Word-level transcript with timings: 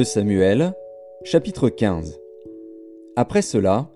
2 0.00 0.04
Samuel, 0.04 0.72
chapitre 1.24 1.68
15 1.68 2.18
Après 3.16 3.42
cela, 3.42 3.90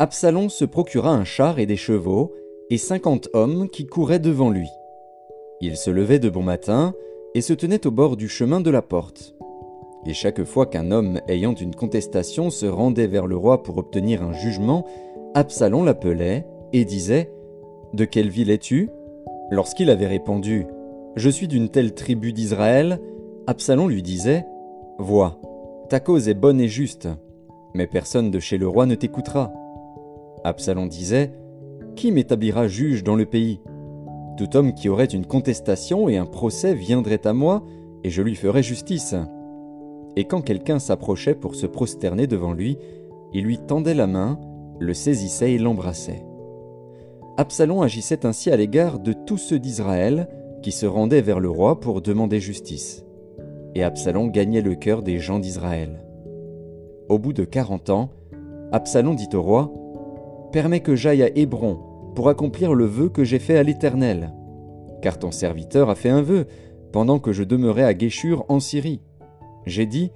Absalom 0.00 0.48
se 0.48 0.64
procura 0.64 1.10
un 1.10 1.22
char 1.22 1.60
et 1.60 1.66
des 1.66 1.76
chevaux, 1.76 2.34
et 2.68 2.78
cinquante 2.78 3.28
hommes 3.32 3.68
qui 3.68 3.86
couraient 3.86 4.18
devant 4.18 4.50
lui. 4.50 4.66
Il 5.60 5.76
se 5.76 5.88
levait 5.88 6.18
de 6.18 6.30
bon 6.30 6.42
matin, 6.42 6.94
et 7.36 7.42
se 7.42 7.52
tenait 7.52 7.86
au 7.86 7.92
bord 7.92 8.16
du 8.16 8.28
chemin 8.28 8.60
de 8.60 8.70
la 8.70 8.82
porte. 8.82 9.36
Et 10.04 10.14
chaque 10.14 10.42
fois 10.42 10.66
qu'un 10.66 10.90
homme 10.90 11.20
ayant 11.28 11.54
une 11.54 11.76
contestation 11.76 12.50
se 12.50 12.66
rendait 12.66 13.06
vers 13.06 13.28
le 13.28 13.36
roi 13.36 13.62
pour 13.62 13.78
obtenir 13.78 14.24
un 14.24 14.32
jugement, 14.32 14.84
Absalom 15.34 15.84
l'appelait 15.84 16.44
et 16.72 16.84
disait 16.84 17.30
De 17.92 18.04
quelle 18.04 18.30
ville 18.30 18.50
es-tu? 18.50 18.90
Lorsqu'il 19.52 19.90
avait 19.90 20.08
répondu 20.08 20.66
Je 21.14 21.30
suis 21.30 21.46
d'une 21.46 21.68
telle 21.68 21.94
tribu 21.94 22.32
d'Israël, 22.32 22.98
Absalom 23.46 23.88
lui 23.88 24.02
disait 24.02 24.44
Vois, 24.98 25.38
ta 25.90 26.00
cause 26.00 26.28
est 26.28 26.34
bonne 26.34 26.60
et 26.60 26.68
juste, 26.68 27.08
mais 27.74 27.86
personne 27.86 28.30
de 28.30 28.40
chez 28.40 28.56
le 28.56 28.66
roi 28.66 28.86
ne 28.86 28.94
t'écoutera. 28.94 29.52
Absalom 30.42 30.88
disait 30.88 31.32
Qui 31.96 32.12
m'établira 32.12 32.66
juge 32.66 33.04
dans 33.04 33.14
le 33.14 33.26
pays? 33.26 33.60
Tout 34.38 34.56
homme 34.56 34.72
qui 34.72 34.88
aurait 34.88 35.04
une 35.04 35.26
contestation 35.26 36.08
et 36.08 36.16
un 36.16 36.24
procès 36.24 36.74
viendrait 36.74 37.26
à 37.26 37.34
moi, 37.34 37.62
et 38.04 38.10
je 38.10 38.22
lui 38.22 38.34
ferais 38.34 38.62
justice. 38.62 39.14
Et 40.16 40.24
quand 40.24 40.40
quelqu'un 40.40 40.78
s'approchait 40.78 41.34
pour 41.34 41.54
se 41.54 41.66
prosterner 41.66 42.26
devant 42.26 42.52
lui, 42.52 42.78
il 43.34 43.44
lui 43.44 43.58
tendait 43.58 43.94
la 43.94 44.06
main, 44.06 44.40
le 44.78 44.94
saisissait 44.94 45.52
et 45.52 45.58
l'embrassait. 45.58 46.24
Absalom 47.36 47.82
agissait 47.82 48.24
ainsi 48.24 48.50
à 48.50 48.56
l'égard 48.56 48.98
de 48.98 49.12
tous 49.12 49.36
ceux 49.36 49.58
d'Israël 49.58 50.28
qui 50.62 50.72
se 50.72 50.86
rendaient 50.86 51.20
vers 51.20 51.40
le 51.40 51.50
roi 51.50 51.80
pour 51.80 52.00
demander 52.00 52.40
justice 52.40 53.05
et 53.76 53.82
Absalom 53.82 54.30
gagnait 54.30 54.62
le 54.62 54.74
cœur 54.74 55.02
des 55.02 55.18
gens 55.18 55.38
d'Israël. 55.38 56.02
Au 57.10 57.18
bout 57.18 57.34
de 57.34 57.44
quarante 57.44 57.90
ans, 57.90 58.08
Absalom 58.72 59.14
dit 59.14 59.28
au 59.34 59.42
roi 59.42 59.70
Permets 60.50 60.80
que 60.80 60.96
j'aille 60.96 61.22
à 61.22 61.28
Hébron 61.36 61.78
pour 62.14 62.30
accomplir 62.30 62.72
le 62.72 62.86
vœu 62.86 63.10
que 63.10 63.22
j'ai 63.22 63.38
fait 63.38 63.58
à 63.58 63.62
l'Éternel. 63.62 64.32
Car 65.02 65.18
ton 65.18 65.30
serviteur 65.30 65.90
a 65.90 65.94
fait 65.94 66.08
un 66.08 66.22
vœu 66.22 66.46
pendant 66.90 67.18
que 67.18 67.32
je 67.32 67.44
demeurais 67.44 67.82
à 67.84 67.92
Guéchur 67.92 68.46
en 68.48 68.60
Syrie. 68.60 69.02
J'ai 69.66 69.84
dit 69.84 70.10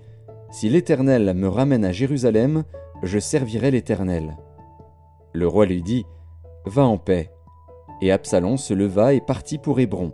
Si 0.51 0.71
l'Éternel 0.71 1.35
me 1.35 1.49
ramène 1.49 1.85
à 1.85 1.93
Jérusalem, 1.93 2.65
je 3.03 3.19
servirai 3.19 3.71
l'Éternel. 3.71 4.39
Le 5.35 5.47
roi 5.47 5.67
lui 5.67 5.83
dit 5.83 6.07
Va 6.65 6.87
en 6.87 6.97
paix. 6.97 7.31
Et 8.01 8.11
Absalom 8.11 8.57
se 8.57 8.73
leva 8.73 9.13
et 9.13 9.21
partit 9.21 9.59
pour 9.59 9.81
Hébron. 9.81 10.13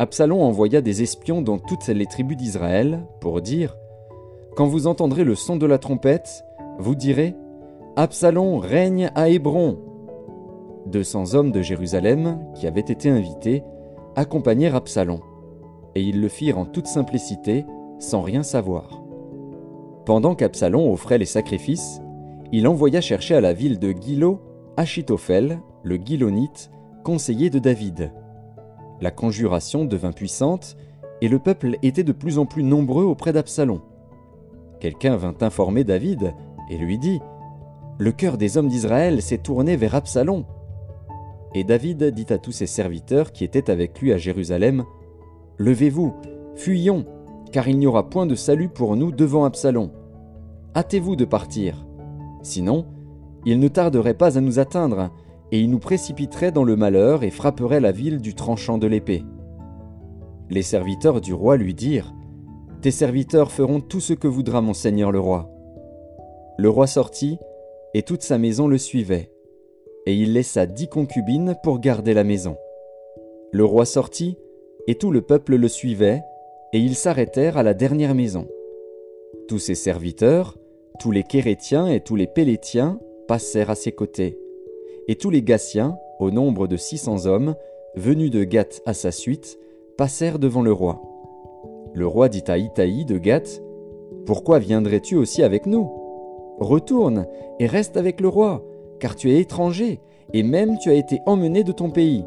Absalom 0.00 0.40
envoya 0.40 0.80
des 0.80 1.02
espions 1.02 1.40
dans 1.40 1.58
toutes 1.58 1.86
les 1.86 2.06
tribus 2.06 2.36
d'Israël 2.36 3.06
pour 3.20 3.40
dire 3.40 3.76
Quand 4.56 4.66
vous 4.66 4.88
entendrez 4.88 5.22
le 5.22 5.36
son 5.36 5.56
de 5.56 5.66
la 5.66 5.78
trompette, 5.78 6.44
vous 6.78 6.96
direz 6.96 7.36
Absalom 7.94 8.58
règne 8.58 9.12
à 9.14 9.28
Hébron. 9.28 9.78
Deux 10.86 11.04
cents 11.04 11.34
hommes 11.34 11.52
de 11.52 11.62
Jérusalem, 11.62 12.40
qui 12.56 12.66
avaient 12.66 12.80
été 12.80 13.08
invités, 13.08 13.62
accompagnèrent 14.16 14.74
Absalom, 14.74 15.20
et 15.94 16.02
ils 16.02 16.20
le 16.20 16.28
firent 16.28 16.58
en 16.58 16.66
toute 16.66 16.88
simplicité, 16.88 17.64
sans 18.00 18.22
rien 18.22 18.42
savoir. 18.42 19.00
Pendant 20.06 20.34
qu'Absalom 20.34 20.90
offrait 20.90 21.18
les 21.18 21.24
sacrifices, 21.24 22.00
il 22.50 22.66
envoya 22.66 23.00
chercher 23.00 23.36
à 23.36 23.40
la 23.40 23.52
ville 23.52 23.78
de 23.78 23.92
Gilo 23.92 24.40
Achitophel, 24.76 25.60
le 25.84 25.96
Gilonite, 25.96 26.72
conseiller 27.04 27.48
de 27.48 27.60
David. 27.60 28.12
La 29.00 29.10
conjuration 29.10 29.84
devint 29.84 30.12
puissante, 30.12 30.76
et 31.20 31.28
le 31.28 31.38
peuple 31.38 31.76
était 31.82 32.04
de 32.04 32.12
plus 32.12 32.38
en 32.38 32.46
plus 32.46 32.62
nombreux 32.62 33.04
auprès 33.04 33.32
d'Absalom. 33.32 33.80
Quelqu'un 34.80 35.16
vint 35.16 35.34
informer 35.40 35.84
David 35.84 36.34
et 36.70 36.76
lui 36.76 36.98
dit 36.98 37.20
Le 37.98 38.12
cœur 38.12 38.36
des 38.36 38.58
hommes 38.58 38.68
d'Israël 38.68 39.22
s'est 39.22 39.38
tourné 39.38 39.76
vers 39.76 39.94
Absalom. 39.94 40.44
Et 41.54 41.64
David 41.64 42.04
dit 42.10 42.26
à 42.30 42.38
tous 42.38 42.52
ses 42.52 42.66
serviteurs 42.66 43.32
qui 43.32 43.44
étaient 43.44 43.70
avec 43.70 44.00
lui 44.00 44.12
à 44.12 44.18
Jérusalem 44.18 44.84
Levez-vous, 45.58 46.12
fuyons, 46.56 47.06
car 47.52 47.68
il 47.68 47.78
n'y 47.78 47.86
aura 47.86 48.10
point 48.10 48.26
de 48.26 48.34
salut 48.34 48.68
pour 48.68 48.96
nous 48.96 49.12
devant 49.12 49.44
Absalom. 49.44 49.90
Hâtez-vous 50.76 51.14
de 51.14 51.24
partir. 51.24 51.86
Sinon, 52.42 52.86
il 53.46 53.60
ne 53.60 53.68
tarderait 53.68 54.14
pas 54.14 54.36
à 54.36 54.40
nous 54.40 54.58
atteindre, 54.58 55.10
et 55.54 55.60
il 55.60 55.70
nous 55.70 55.78
précipiterait 55.78 56.50
dans 56.50 56.64
le 56.64 56.74
malheur 56.74 57.22
et 57.22 57.30
frapperait 57.30 57.78
la 57.78 57.92
ville 57.92 58.20
du 58.20 58.34
tranchant 58.34 58.76
de 58.76 58.88
l'épée. 58.88 59.22
Les 60.50 60.62
serviteurs 60.62 61.20
du 61.20 61.32
roi 61.32 61.56
lui 61.56 61.74
dirent 61.74 62.12
Tes 62.82 62.90
serviteurs 62.90 63.52
feront 63.52 63.80
tout 63.80 64.00
ce 64.00 64.14
que 64.14 64.26
voudra 64.26 64.60
mon 64.62 64.74
seigneur 64.74 65.12
le 65.12 65.20
roi. 65.20 65.48
Le 66.58 66.68
roi 66.68 66.88
sortit, 66.88 67.38
et 67.94 68.02
toute 68.02 68.22
sa 68.22 68.36
maison 68.36 68.66
le 68.66 68.78
suivait, 68.78 69.30
et 70.06 70.16
il 70.16 70.32
laissa 70.32 70.66
dix 70.66 70.88
concubines 70.88 71.54
pour 71.62 71.78
garder 71.78 72.14
la 72.14 72.24
maison. 72.24 72.56
Le 73.52 73.64
roi 73.64 73.84
sortit, 73.84 74.36
et 74.88 74.96
tout 74.96 75.12
le 75.12 75.22
peuple 75.22 75.54
le 75.54 75.68
suivait, 75.68 76.20
et 76.72 76.80
ils 76.80 76.96
s'arrêtèrent 76.96 77.58
à 77.58 77.62
la 77.62 77.74
dernière 77.74 78.16
maison. 78.16 78.48
Tous 79.46 79.60
ses 79.60 79.76
serviteurs, 79.76 80.58
tous 80.98 81.12
les 81.12 81.22
Kérétiens 81.22 81.86
et 81.86 82.00
tous 82.00 82.16
les 82.16 82.26
Pélétiens 82.26 82.98
passèrent 83.28 83.70
à 83.70 83.76
ses 83.76 83.92
côtés 83.92 84.36
et 85.08 85.16
tous 85.16 85.30
les 85.30 85.42
Gathiens, 85.42 85.98
au 86.18 86.30
nombre 86.30 86.66
de 86.66 86.76
six 86.76 86.98
cents 86.98 87.26
hommes, 87.26 87.54
venus 87.94 88.30
de 88.30 88.44
Gath 88.44 88.80
à 88.86 88.94
sa 88.94 89.10
suite, 89.10 89.58
passèrent 89.96 90.38
devant 90.38 90.62
le 90.62 90.72
roi. 90.72 91.02
Le 91.94 92.06
roi 92.06 92.28
dit 92.28 92.44
à 92.48 92.58
Itaï 92.58 93.04
de 93.04 93.18
Gath 93.18 93.62
Pourquoi 94.26 94.58
viendrais-tu 94.58 95.16
aussi 95.16 95.42
avec 95.42 95.66
nous? 95.66 95.90
Retourne 96.58 97.26
et 97.58 97.66
reste 97.66 97.96
avec 97.96 98.20
le 98.20 98.28
roi, 98.28 98.64
car 98.98 99.16
tu 99.16 99.30
es 99.30 99.40
étranger, 99.40 100.00
et 100.32 100.42
même 100.42 100.78
tu 100.78 100.90
as 100.90 100.94
été 100.94 101.20
emmené 101.26 101.62
de 101.64 101.72
ton 101.72 101.90
pays. 101.90 102.24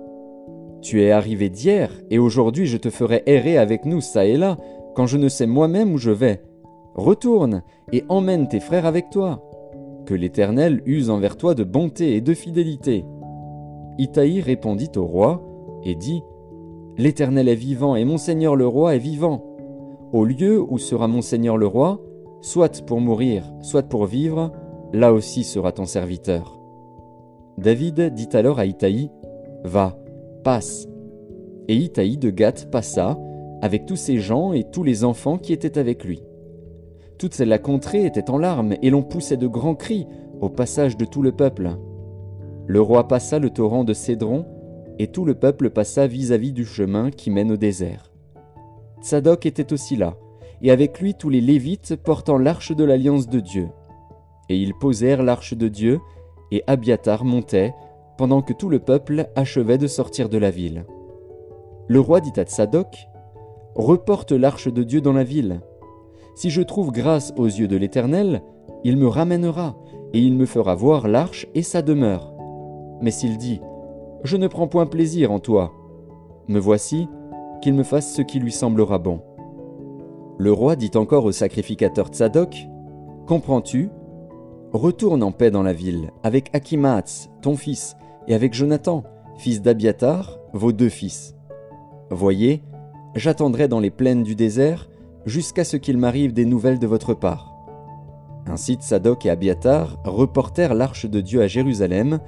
Tu 0.82 1.02
es 1.02 1.12
arrivé 1.12 1.50
d'hier, 1.50 1.92
et 2.10 2.20
aujourd'hui 2.20 2.68
je 2.68 2.78
te 2.78 2.90
ferai 2.90 3.24
errer 3.26 3.58
avec 3.58 3.86
nous 3.86 4.02
çà 4.02 4.26
et 4.26 4.38
là, 4.38 4.58
quand 4.96 5.08
je 5.08 5.18
ne 5.18 5.30
sais 5.30 5.48
moi-même 5.48 5.94
où 5.94 5.98
je 5.98 6.12
vais. 6.12 6.42
Retourne 6.96 7.64
et 7.92 8.04
emmène 8.10 8.48
tes 8.48 8.60
frères 8.60 8.86
avec 8.86 9.10
toi 9.10 9.44
que 10.08 10.16
l'Éternel 10.16 10.82
use 10.86 11.10
envers 11.10 11.36
toi 11.36 11.54
de 11.54 11.66
bonté 11.66 12.16
et 12.16 12.22
de 12.22 12.34
fidélité. 12.34 13.06
Itaï 13.98 14.40
répondit 14.42 14.92
au 14.96 15.06
roi 15.06 15.44
et 15.84 15.96
dit 15.96 16.24
L'Éternel 16.98 17.50
est 17.50 17.56
vivant 17.56 17.96
et 17.96 18.06
mon 18.06 18.18
Seigneur 18.18 18.56
le 18.56 18.66
roi 18.66 18.96
est 18.96 19.00
vivant. 19.00 19.44
Au 20.14 20.24
lieu 20.24 20.62
où 20.62 20.78
sera 20.78 21.08
mon 21.08 21.22
Seigneur 21.22 21.58
le 21.58 21.68
roi, 21.68 22.02
soit 22.42 22.82
pour 22.86 23.02
mourir, 23.02 23.44
soit 23.62 23.84
pour 23.84 24.06
vivre, 24.06 24.54
là 24.94 25.12
aussi 25.14 25.44
sera 25.44 25.74
ton 25.74 25.86
serviteur. 25.86 26.58
David 27.58 28.14
dit 28.14 28.30
alors 28.34 28.60
à 28.60 28.66
Itaï 28.66 29.12
Va, 29.66 30.00
passe. 30.44 30.88
Et 31.68 31.76
Itaï 31.76 32.18
de 32.18 32.30
Gath 32.30 32.72
passa, 32.72 33.20
avec 33.62 33.86
tous 33.86 33.98
ses 33.98 34.20
gens 34.20 34.54
et 34.54 34.64
tous 34.64 34.84
les 34.84 35.04
enfants 35.04 35.38
qui 35.38 35.52
étaient 35.52 35.78
avec 35.78 36.06
lui. 36.06 36.22
Toute 37.18 37.40
la 37.40 37.58
contrée 37.58 38.06
était 38.06 38.30
en 38.30 38.38
larmes, 38.38 38.76
et 38.82 38.90
l'on 38.90 39.02
poussait 39.02 39.38
de 39.38 39.48
grands 39.48 39.76
cris 39.76 40.08
au 40.40 40.50
passage 40.50 40.98
de 40.98 41.06
tout 41.06 41.22
le 41.24 41.32
peuple. 41.32 41.72
Le 42.68 42.82
roi 42.82 43.08
passa 43.08 43.40
le 43.40 43.50
torrent 43.50 43.84
de 43.84 43.94
Cédron, 43.94 44.46
et 45.00 45.08
tout 45.08 45.26
le 45.26 45.34
peuple 45.34 45.70
passa 45.70 46.06
vis-à-vis 46.06 46.52
du 46.52 46.66
chemin 46.66 47.10
qui 47.10 47.32
mène 47.32 47.52
au 47.52 47.58
désert. 47.58 48.12
Tsadok 49.02 49.46
était 49.46 49.74
aussi 49.74 49.96
là, 49.96 50.16
et 50.62 50.72
avec 50.72 51.00
lui 51.00 51.16
tous 51.16 51.30
les 51.30 51.42
Lévites 51.42 51.96
portant 51.96 52.38
l'arche 52.38 52.76
de 52.76 52.84
l'alliance 52.84 53.28
de 53.28 53.40
Dieu. 53.40 53.70
Et 54.50 54.58
ils 54.58 54.74
posèrent 54.76 55.24
l'arche 55.24 55.56
de 55.56 55.68
Dieu, 55.68 56.00
et 56.52 56.64
Abiatar 56.68 57.26
montait, 57.26 57.74
pendant 58.18 58.42
que 58.42 58.54
tout 58.54 58.70
le 58.70 58.80
peuple 58.80 59.28
achevait 59.36 59.78
de 59.78 59.88
sortir 59.88 60.30
de 60.30 60.38
la 60.38 60.52
ville. 60.52 60.86
Le 61.88 62.00
roi 62.00 62.22
dit 62.22 62.38
à 62.40 62.44
Tsadok, 62.44 63.08
Reporte 63.76 64.32
l'arche 64.32 64.68
de 64.68 64.84
Dieu 64.84 65.02
dans 65.02 65.14
la 65.14 65.24
ville, 65.24 65.62
si 66.38 66.52
je 66.52 66.62
trouve 66.62 66.92
grâce 66.92 67.34
aux 67.36 67.48
yeux 67.48 67.68
de 67.68 67.76
l'Éternel, 67.76 68.44
il 68.84 68.96
me 68.98 69.08
ramènera, 69.08 69.76
et 70.14 70.20
il 70.20 70.36
me 70.36 70.46
fera 70.46 70.76
voir 70.76 71.08
l'arche 71.08 71.48
et 71.56 71.64
sa 71.64 71.82
demeure. 71.82 72.32
Mais 73.02 73.10
s'il 73.10 73.40
dit, 73.40 73.60
Je 74.24 74.38
ne 74.38 74.48
prends 74.48 74.68
point 74.68 74.86
plaisir 74.86 75.32
en 75.32 75.40
toi, 75.40 75.74
me 76.48 76.60
voici, 76.60 77.08
qu'il 77.64 77.74
me 77.74 77.82
fasse 77.82 78.14
ce 78.14 78.22
qui 78.22 78.40
lui 78.40 78.52
semblera 78.52 79.00
bon. 79.00 79.22
Le 80.38 80.54
roi 80.54 80.76
dit 80.76 80.92
encore 80.94 81.26
au 81.26 81.32
sacrificateur 81.32 82.10
Tzadok, 82.10 82.68
Comprends-tu? 83.26 83.90
Retourne 84.74 85.24
en 85.24 85.32
paix 85.32 85.50
dans 85.50 85.64
la 85.64 85.74
ville, 85.74 86.12
avec 86.22 86.52
Akimaatz, 86.54 87.32
ton 87.42 87.56
fils, 87.56 87.98
et 88.28 88.36
avec 88.36 88.54
Jonathan, 88.54 89.04
fils 89.38 89.64
d'Abiatar, 89.64 90.38
vos 90.54 90.72
deux 90.72 90.90
fils. 90.90 91.36
Voyez, 92.12 92.62
j'attendrai 93.16 93.68
dans 93.68 93.80
les 93.80 93.90
plaines 93.90 94.22
du 94.22 94.36
désert, 94.36 94.88
jusqu'à 95.28 95.66
ce 95.66 95.76
qu'il 95.76 95.98
m'arrive 95.98 96.34
des 96.34 96.46
nouvelles 96.46 96.80
de 96.80 96.88
votre 96.88 97.14
part. 97.14 97.54
Ainsi 98.48 98.76
Tsadok 98.76 99.26
et 99.26 99.30
Abiatar 99.30 99.98
reportèrent 100.06 100.74
l'arche 100.74 101.06
de 101.06 101.20
Dieu 101.20 101.42
à 101.42 101.48
Jérusalem, 101.48 102.20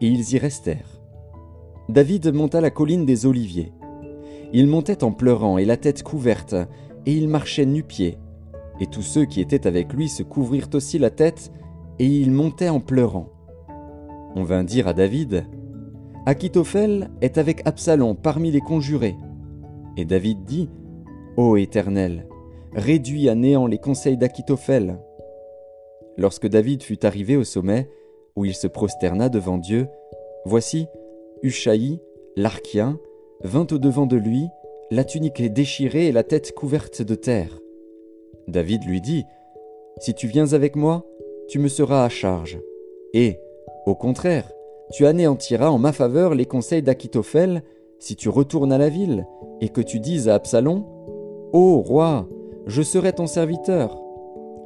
et 0.00 0.08
ils 0.08 0.34
y 0.34 0.38
restèrent. 0.38 1.00
David 1.88 2.34
monta 2.34 2.60
la 2.60 2.70
colline 2.70 3.06
des 3.06 3.26
Oliviers. 3.26 3.72
Il 4.52 4.66
montait 4.66 5.04
en 5.04 5.12
pleurant 5.12 5.56
et 5.56 5.64
la 5.64 5.76
tête 5.76 6.02
couverte, 6.02 6.56
et 7.06 7.12
il 7.12 7.28
marchait 7.28 7.64
nu-pieds. 7.64 8.18
Et 8.80 8.86
tous 8.86 9.02
ceux 9.02 9.24
qui 9.24 9.40
étaient 9.40 9.66
avec 9.66 9.92
lui 9.92 10.08
se 10.08 10.24
couvrirent 10.24 10.70
aussi 10.74 10.98
la 10.98 11.10
tête, 11.10 11.52
et 12.00 12.06
ils 12.06 12.32
montaient 12.32 12.68
en 12.68 12.80
pleurant. 12.80 13.28
On 14.34 14.42
vint 14.42 14.64
dire 14.64 14.88
à 14.88 14.94
David, 14.94 15.46
Achitophel 16.26 17.10
est 17.20 17.38
avec 17.38 17.66
Absalom 17.66 18.16
parmi 18.16 18.50
les 18.50 18.60
conjurés. 18.60 19.16
Et 19.96 20.04
David 20.04 20.44
dit, 20.44 20.68
Ô 21.36 21.56
Éternel, 21.56 22.26
réduis 22.74 23.28
à 23.28 23.34
néant 23.34 23.66
les 23.66 23.78
conseils 23.78 24.16
d'Achitophel. 24.16 24.98
Lorsque 26.16 26.48
David 26.48 26.82
fut 26.82 27.04
arrivé 27.04 27.36
au 27.36 27.44
sommet, 27.44 27.88
où 28.36 28.44
il 28.44 28.54
se 28.54 28.66
prosterna 28.66 29.28
devant 29.28 29.58
Dieu, 29.58 29.88
voici, 30.44 30.86
Ushaï, 31.42 32.00
l'archien, 32.36 32.98
vint 33.42 33.66
au-devant 33.70 34.06
de 34.06 34.16
lui, 34.16 34.46
la 34.90 35.04
tunique 35.04 35.42
déchirée 35.52 36.06
et 36.06 36.12
la 36.12 36.22
tête 36.22 36.52
couverte 36.52 37.02
de 37.02 37.14
terre. 37.14 37.58
David 38.46 38.84
lui 38.84 39.00
dit, 39.00 39.24
Si 40.00 40.14
tu 40.14 40.26
viens 40.26 40.52
avec 40.52 40.76
moi, 40.76 41.04
tu 41.48 41.58
me 41.58 41.68
seras 41.68 42.04
à 42.04 42.08
charge. 42.08 42.58
Et, 43.12 43.38
au 43.86 43.94
contraire, 43.94 44.50
tu 44.92 45.06
anéantiras 45.06 45.68
en 45.68 45.78
ma 45.78 45.92
faveur 45.92 46.34
les 46.34 46.46
conseils 46.46 46.82
d'Achitophel 46.82 47.62
si 47.98 48.16
tu 48.16 48.28
retournes 48.28 48.72
à 48.72 48.78
la 48.78 48.88
ville 48.88 49.26
et 49.60 49.68
que 49.68 49.80
tu 49.80 50.00
dises 50.00 50.28
à 50.28 50.34
Absalom 50.34 50.84
Ô 51.52 51.80
roi, 51.80 52.28
je 52.68 52.82
serai 52.82 53.14
ton 53.14 53.26
serviteur. 53.26 53.98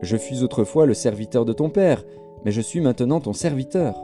Je 0.03 0.17
fus 0.17 0.43
autrefois 0.43 0.87
le 0.87 0.95
serviteur 0.95 1.45
de 1.45 1.53
ton 1.53 1.71
père, 1.71 2.05
mais 2.45 2.51
je 2.51 2.61
suis 2.61 2.81
maintenant 2.81 3.21
ton 3.21 3.33
serviteur. 3.33 3.95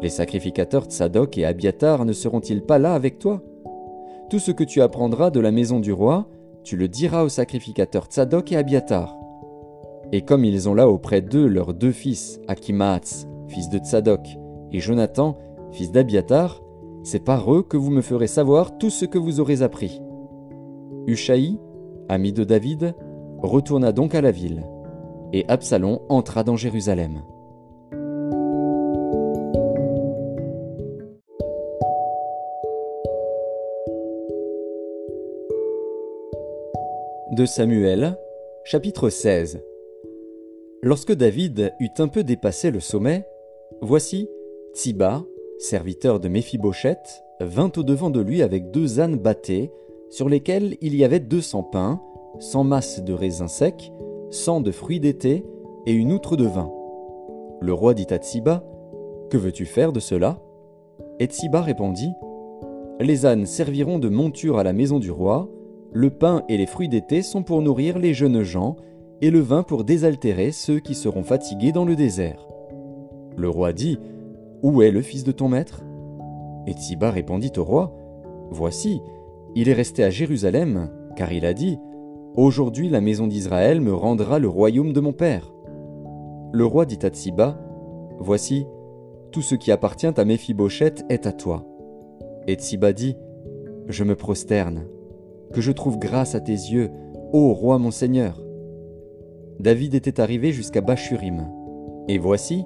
Les 0.00 0.08
sacrificateurs 0.08 0.84
Tsadok 0.84 1.36
et 1.36 1.44
Abiatar 1.44 2.04
ne 2.04 2.12
seront-ils 2.12 2.62
pas 2.62 2.78
là 2.78 2.94
avec 2.94 3.18
toi? 3.18 3.42
Tout 4.30 4.38
ce 4.38 4.52
que 4.52 4.62
tu 4.62 4.80
apprendras 4.80 5.30
de 5.30 5.40
la 5.40 5.50
maison 5.50 5.80
du 5.80 5.92
roi, 5.92 6.28
tu 6.62 6.76
le 6.76 6.86
diras 6.86 7.24
aux 7.24 7.28
sacrificateurs 7.28 8.06
Tsadok 8.06 8.52
et 8.52 8.56
Abiatar. 8.56 9.16
Et 10.12 10.22
comme 10.22 10.44
ils 10.44 10.68
ont 10.68 10.74
là 10.74 10.88
auprès 10.88 11.20
d'eux 11.20 11.48
leurs 11.48 11.74
deux 11.74 11.92
fils, 11.92 12.40
Akimaatz, 12.46 13.26
fils 13.48 13.70
de 13.70 13.78
Tsadok, 13.78 14.24
et 14.70 14.78
Jonathan, 14.78 15.36
fils 15.72 15.90
d'Abiatar, 15.90 16.62
c'est 17.02 17.24
par 17.24 17.52
eux 17.52 17.64
que 17.64 17.76
vous 17.76 17.90
me 17.90 18.02
ferez 18.02 18.28
savoir 18.28 18.78
tout 18.78 18.90
ce 18.90 19.04
que 19.04 19.18
vous 19.18 19.40
aurez 19.40 19.62
appris. 19.62 20.00
Ami 22.08 22.32
de 22.32 22.44
David, 22.44 22.94
retourna 23.42 23.92
donc 23.92 24.14
à 24.14 24.20
la 24.20 24.30
ville, 24.30 24.64
et 25.32 25.44
Absalom 25.48 26.00
entra 26.08 26.44
dans 26.44 26.56
Jérusalem. 26.56 27.22
De 37.32 37.46
Samuel, 37.46 38.16
chapitre 38.62 39.08
16 39.10 39.60
Lorsque 40.82 41.12
David 41.12 41.72
eut 41.80 41.90
un 41.98 42.08
peu 42.08 42.22
dépassé 42.22 42.70
le 42.70 42.78
sommet, 42.78 43.26
voici, 43.80 44.28
Tsiba, 44.74 45.24
serviteur 45.58 46.20
de 46.20 46.28
Méphibosheth, 46.28 47.24
vint 47.40 47.72
au-devant 47.76 48.10
de 48.10 48.20
lui 48.20 48.42
avec 48.42 48.70
deux 48.70 49.00
ânes 49.00 49.16
battés, 49.16 49.72
sur 50.14 50.28
lesquels 50.28 50.76
il 50.80 50.94
y 50.94 51.02
avait 51.02 51.18
deux 51.18 51.40
cents 51.40 51.64
pains, 51.64 52.00
cent 52.38 52.62
masses 52.62 53.02
de 53.02 53.12
raisins 53.12 53.48
secs, 53.48 53.92
cent 54.30 54.60
de 54.60 54.70
fruits 54.70 55.00
d'été 55.00 55.44
et 55.86 55.92
une 55.92 56.12
outre 56.12 56.36
de 56.36 56.44
vin. 56.44 56.70
Le 57.60 57.72
roi 57.72 57.94
dit 57.94 58.06
à 58.10 58.18
Tsiba 58.18 58.62
Que 59.28 59.36
veux-tu 59.36 59.64
faire 59.64 59.92
de 59.92 59.98
cela? 59.98 60.38
Et 61.18 61.26
Tsiba 61.26 61.62
répondit 61.62 62.12
Les 63.00 63.26
ânes 63.26 63.44
serviront 63.44 63.98
de 63.98 64.08
monture 64.08 64.56
à 64.56 64.62
la 64.62 64.72
maison 64.72 65.00
du 65.00 65.10
roi, 65.10 65.48
le 65.92 66.10
pain 66.10 66.44
et 66.48 66.58
les 66.58 66.66
fruits 66.66 66.88
d'été 66.88 67.20
sont 67.20 67.42
pour 67.42 67.60
nourrir 67.60 67.98
les 67.98 68.14
jeunes 68.14 68.42
gens, 68.42 68.76
et 69.20 69.32
le 69.32 69.40
vin 69.40 69.64
pour 69.64 69.82
désaltérer 69.82 70.52
ceux 70.52 70.78
qui 70.78 70.94
seront 70.94 71.24
fatigués 71.24 71.72
dans 71.72 71.84
le 71.84 71.96
désert. 71.96 72.46
Le 73.36 73.48
roi 73.48 73.72
dit 73.72 73.98
Où 74.62 74.80
est 74.80 74.92
le 74.92 75.02
fils 75.02 75.24
de 75.24 75.32
ton 75.32 75.48
maître? 75.48 75.82
Et 76.68 76.72
Tsiba 76.72 77.10
répondit 77.10 77.52
au 77.56 77.64
roi 77.64 77.96
Voici, 78.50 79.00
il 79.54 79.68
est 79.68 79.74
resté 79.74 80.02
à 80.04 80.10
Jérusalem, 80.10 80.90
car 81.16 81.32
il 81.32 81.44
a 81.44 81.54
dit 81.54 81.78
Aujourd'hui 82.36 82.88
la 82.88 83.00
maison 83.00 83.26
d'Israël 83.26 83.80
me 83.80 83.94
rendra 83.94 84.38
le 84.38 84.48
royaume 84.48 84.92
de 84.92 85.00
mon 85.00 85.12
père. 85.12 85.52
Le 86.52 86.64
roi 86.64 86.86
dit 86.86 86.98
à 87.02 87.08
Tsiba 87.08 87.60
Voici, 88.18 88.66
tout 89.30 89.42
ce 89.42 89.54
qui 89.54 89.72
appartient 89.72 90.06
à 90.06 90.24
Méphibosheth 90.24 91.04
est 91.08 91.26
à 91.26 91.32
toi. 91.32 91.64
Et 92.46 92.54
Tsiba 92.54 92.92
dit 92.92 93.16
Je 93.88 94.04
me 94.04 94.16
prosterne, 94.16 94.84
que 95.52 95.60
je 95.60 95.72
trouve 95.72 95.98
grâce 95.98 96.34
à 96.34 96.40
tes 96.40 96.52
yeux, 96.52 96.90
ô 97.32 97.52
roi 97.52 97.78
mon 97.78 97.90
seigneur. 97.90 98.40
David 99.60 99.94
était 99.94 100.20
arrivé 100.20 100.52
jusqu'à 100.52 100.80
Bachurim. 100.80 101.48
Et 102.08 102.18
voici, 102.18 102.64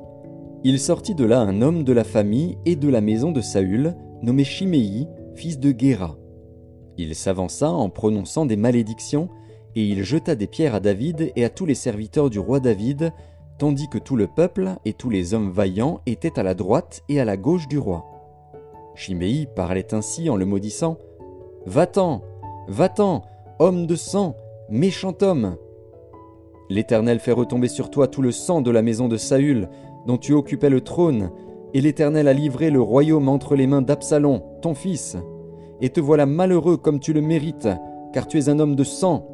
il 0.64 0.79
sortit 0.79 1.14
de 1.14 1.25
là 1.25 1.40
un 1.40 1.62
homme 1.62 1.85
de 1.85 1.93
la 1.93 2.05
famille 2.05 2.56
et 2.67 2.76
de 2.76 2.88
la 2.88 3.00
maison 3.00 3.32
de 3.32 3.40
Saül, 3.40 3.94
nommé 4.23 4.44
Chiméi, 4.44 5.06
fils 5.35 5.58
de 5.58 5.70
Guéra. 5.73 6.17
Il 6.99 7.15
s'avança 7.15 7.71
en 7.71 7.89
prononçant 7.89 8.45
des 8.45 8.56
malédictions, 8.56 9.29
et 9.77 9.85
il 9.85 10.03
jeta 10.03 10.35
des 10.35 10.49
pierres 10.49 10.75
à 10.75 10.81
David 10.81 11.33
et 11.37 11.45
à 11.45 11.49
tous 11.49 11.65
les 11.65 11.77
serviteurs 11.77 12.29
du 12.29 12.41
roi 12.41 12.59
David, 12.59 13.12
tandis 13.59 13.89
que 13.89 13.99
tout 13.99 14.17
le 14.17 14.27
peuple 14.27 14.71
et 14.85 14.93
tous 14.93 15.09
les 15.09 15.33
hommes 15.33 15.50
vaillants 15.50 16.00
étaient 16.06 16.39
à 16.39 16.43
la 16.43 16.55
droite 16.55 17.03
et 17.09 17.21
à 17.21 17.25
la 17.25 17.37
gauche 17.37 17.69
du 17.69 17.79
roi. 17.79 18.05
Chiméi 18.97 19.47
parlait 19.55 19.95
ainsi 19.95 20.29
en 20.29 20.37
le 20.37 20.45
maudissant 20.45 20.99
Va-t'en, 21.67 22.23
va-t'en, 22.67 23.23
homme 23.61 23.87
de 23.87 23.95
sang, 23.95 24.35
méchant 24.69 25.15
homme 25.23 25.56
L'Éternel 26.71 27.21
fait 27.21 27.33
retomber 27.33 27.69
sur 27.69 27.91
toi 27.91 28.09
tout 28.09 28.23
le 28.23 28.33
sang 28.33 28.61
de 28.61 28.71
la 28.71 28.83
maison 28.83 29.06
de 29.06 29.17
Saül, 29.17 29.69
dont 30.06 30.19
tu 30.19 30.33
occupais 30.33 30.71
le 30.71 30.81
trône, 30.81 31.31
et 31.75 31.81
l'Éternel 31.81 32.27
a 32.27 32.33
livré 32.33 32.71
le 32.71 32.81
royaume 32.81 33.29
entre 33.29 33.55
les 33.55 33.67
mains 33.67 33.83
d'Absalom, 33.83 34.43
ton 34.62 34.75
fils. 34.75 35.17
Et 35.80 35.90
te 35.90 36.00
voilà 36.00 36.26
malheureux 36.26 36.76
comme 36.76 37.00
tu 37.00 37.12
le 37.12 37.20
mérites, 37.20 37.69
car 38.12 38.26
tu 38.26 38.38
es 38.38 38.48
un 38.48 38.58
homme 38.58 38.75
de 38.75 38.84
sang. 38.84 39.26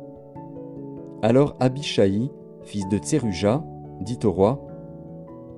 Alors 1.23 1.57
Abishai, 1.61 2.31
fils 2.63 2.89
de 2.89 2.99
Tseruja, 2.99 3.65
dit 4.01 4.19
au 4.25 4.31
roi 4.31 4.67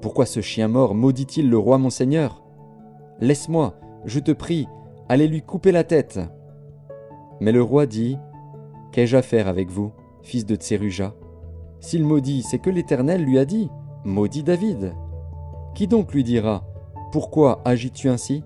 Pourquoi 0.01 0.27
ce 0.27 0.41
chien 0.41 0.69
mort 0.69 0.95
maudit-il 0.95 1.51
le 1.51 1.59
roi 1.59 1.79
mon 1.79 1.91
seigneur? 1.91 2.45
Laisse-moi, 3.21 3.75
je 4.05 4.21
te 4.21 4.31
prie, 4.31 4.69
allez 5.09 5.27
lui 5.27 5.43
couper 5.43 5.73
la 5.73 5.85
tête. 5.85 6.21
Mais 7.41 7.53
le 7.53 7.63
roi 7.63 7.87
dit 7.87 8.19
Qu'ai-je 8.93 9.17
à 9.17 9.23
faire 9.23 9.49
avec 9.49 9.71
vous, 9.71 9.93
fils 10.23 10.47
de 10.47 10.55
Tseruja? 10.55 11.15
S'il 11.81 12.05
maudit, 12.05 12.43
c'est 12.43 12.59
que 12.59 12.71
l'Éternel 12.71 13.23
lui 13.23 13.39
a 13.39 13.45
dit 13.45 13.71
Maudit 14.05 14.43
David. 14.43 14.93
Qui 15.75 15.87
donc 15.87 16.13
lui 16.13 16.25
dira 16.25 16.65
Pourquoi 17.13 17.61
agis-tu 17.65 18.09
ainsi? 18.09 18.45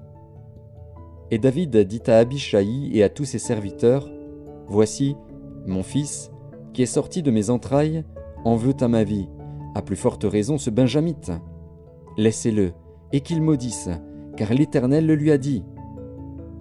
Et 1.30 1.38
David 1.38 1.76
dit 1.76 2.02
à 2.06 2.18
Abishai 2.18 2.90
et 2.92 3.02
à 3.02 3.08
tous 3.08 3.24
ses 3.24 3.38
serviteurs 3.38 4.10
Voici, 4.66 5.16
mon 5.66 5.82
fils, 5.82 6.30
qui 6.72 6.82
est 6.82 6.86
sorti 6.86 7.22
de 7.22 7.30
mes 7.30 7.50
entrailles, 7.50 8.04
en 8.44 8.56
veut 8.56 8.74
à 8.80 8.88
ma 8.88 9.04
vie, 9.04 9.28
à 9.74 9.82
plus 9.82 9.96
forte 9.96 10.24
raison 10.24 10.58
ce 10.58 10.70
Benjamite. 10.70 11.32
Laissez-le, 12.16 12.72
et 13.12 13.20
qu'il 13.20 13.42
maudisse, 13.42 13.88
car 14.36 14.52
l'Éternel 14.54 15.06
le 15.06 15.14
lui 15.14 15.30
a 15.30 15.38
dit. 15.38 15.64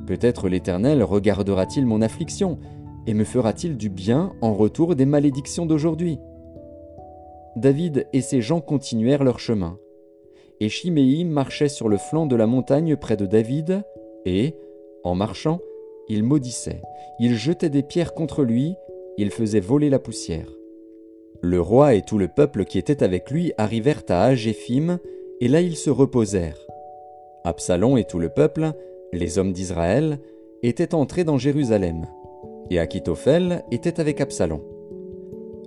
Peut-être 0.08 0.50
l'Éternel 0.50 1.04
regardera-t-il 1.04 1.86
mon 1.86 2.02
affliction, 2.02 2.60
et 3.08 3.14
me 3.14 3.24
fera-t-il 3.24 3.78
du 3.78 3.90
bien 3.90 4.34
en 4.42 4.54
retour 4.54 4.96
des 4.96 5.06
malédictions 5.06 5.66
d'aujourd'hui 5.66 6.20
David 7.56 8.08
et 8.14 8.22
ses 8.22 8.42
gens 8.42 8.62
continuèrent 8.62 9.24
leur 9.24 9.40
chemin 9.40 9.78
et 10.60 10.70
Chiméi 10.70 11.26
marchait 11.26 11.70
sur 11.70 11.90
le 11.90 11.98
flanc 11.98 12.26
de 12.26 12.36
la 12.36 12.48
montagne 12.48 12.96
près 12.96 13.18
de 13.18 13.26
David, 13.26 13.84
et, 14.30 14.56
en 15.04 15.16
marchant, 15.16 15.60
il 16.08 16.24
maudissait, 16.24 16.82
il 17.20 17.36
jetait 17.36 17.70
des 17.70 17.84
pierres 17.84 18.14
contre 18.14 18.44
lui, 18.44 18.76
il 19.18 19.32
faisait 19.32 19.60
voler 19.60 19.90
la 19.90 20.00
poussière. 20.00 20.50
Le 21.42 21.60
roi 21.60 21.96
et 21.96 22.02
tout 22.02 22.18
le 22.18 22.28
peuple 22.28 22.66
qui 22.66 22.78
était 22.78 23.04
avec 23.04 23.32
lui 23.32 23.54
arrivèrent 23.58 24.04
à 24.10 24.26
Agéphim, 24.26 25.00
et 25.42 25.48
là 25.48 25.62
ils 25.62 25.78
se 25.78 25.90
reposèrent. 25.90 26.60
Absalom 27.44 27.98
et 27.98 28.04
tout 28.04 28.20
le 28.20 28.30
peuple, 28.30 28.74
les 29.14 29.38
hommes 29.38 29.54
d'Israël, 29.54 30.20
étaient 30.62 30.94
entrés 30.94 31.24
dans 31.24 31.38
Jérusalem, 31.38 32.06
et 32.70 32.80
Achitophel 32.80 33.64
était 33.72 34.00
avec 34.00 34.22
Absalom. 34.22 34.62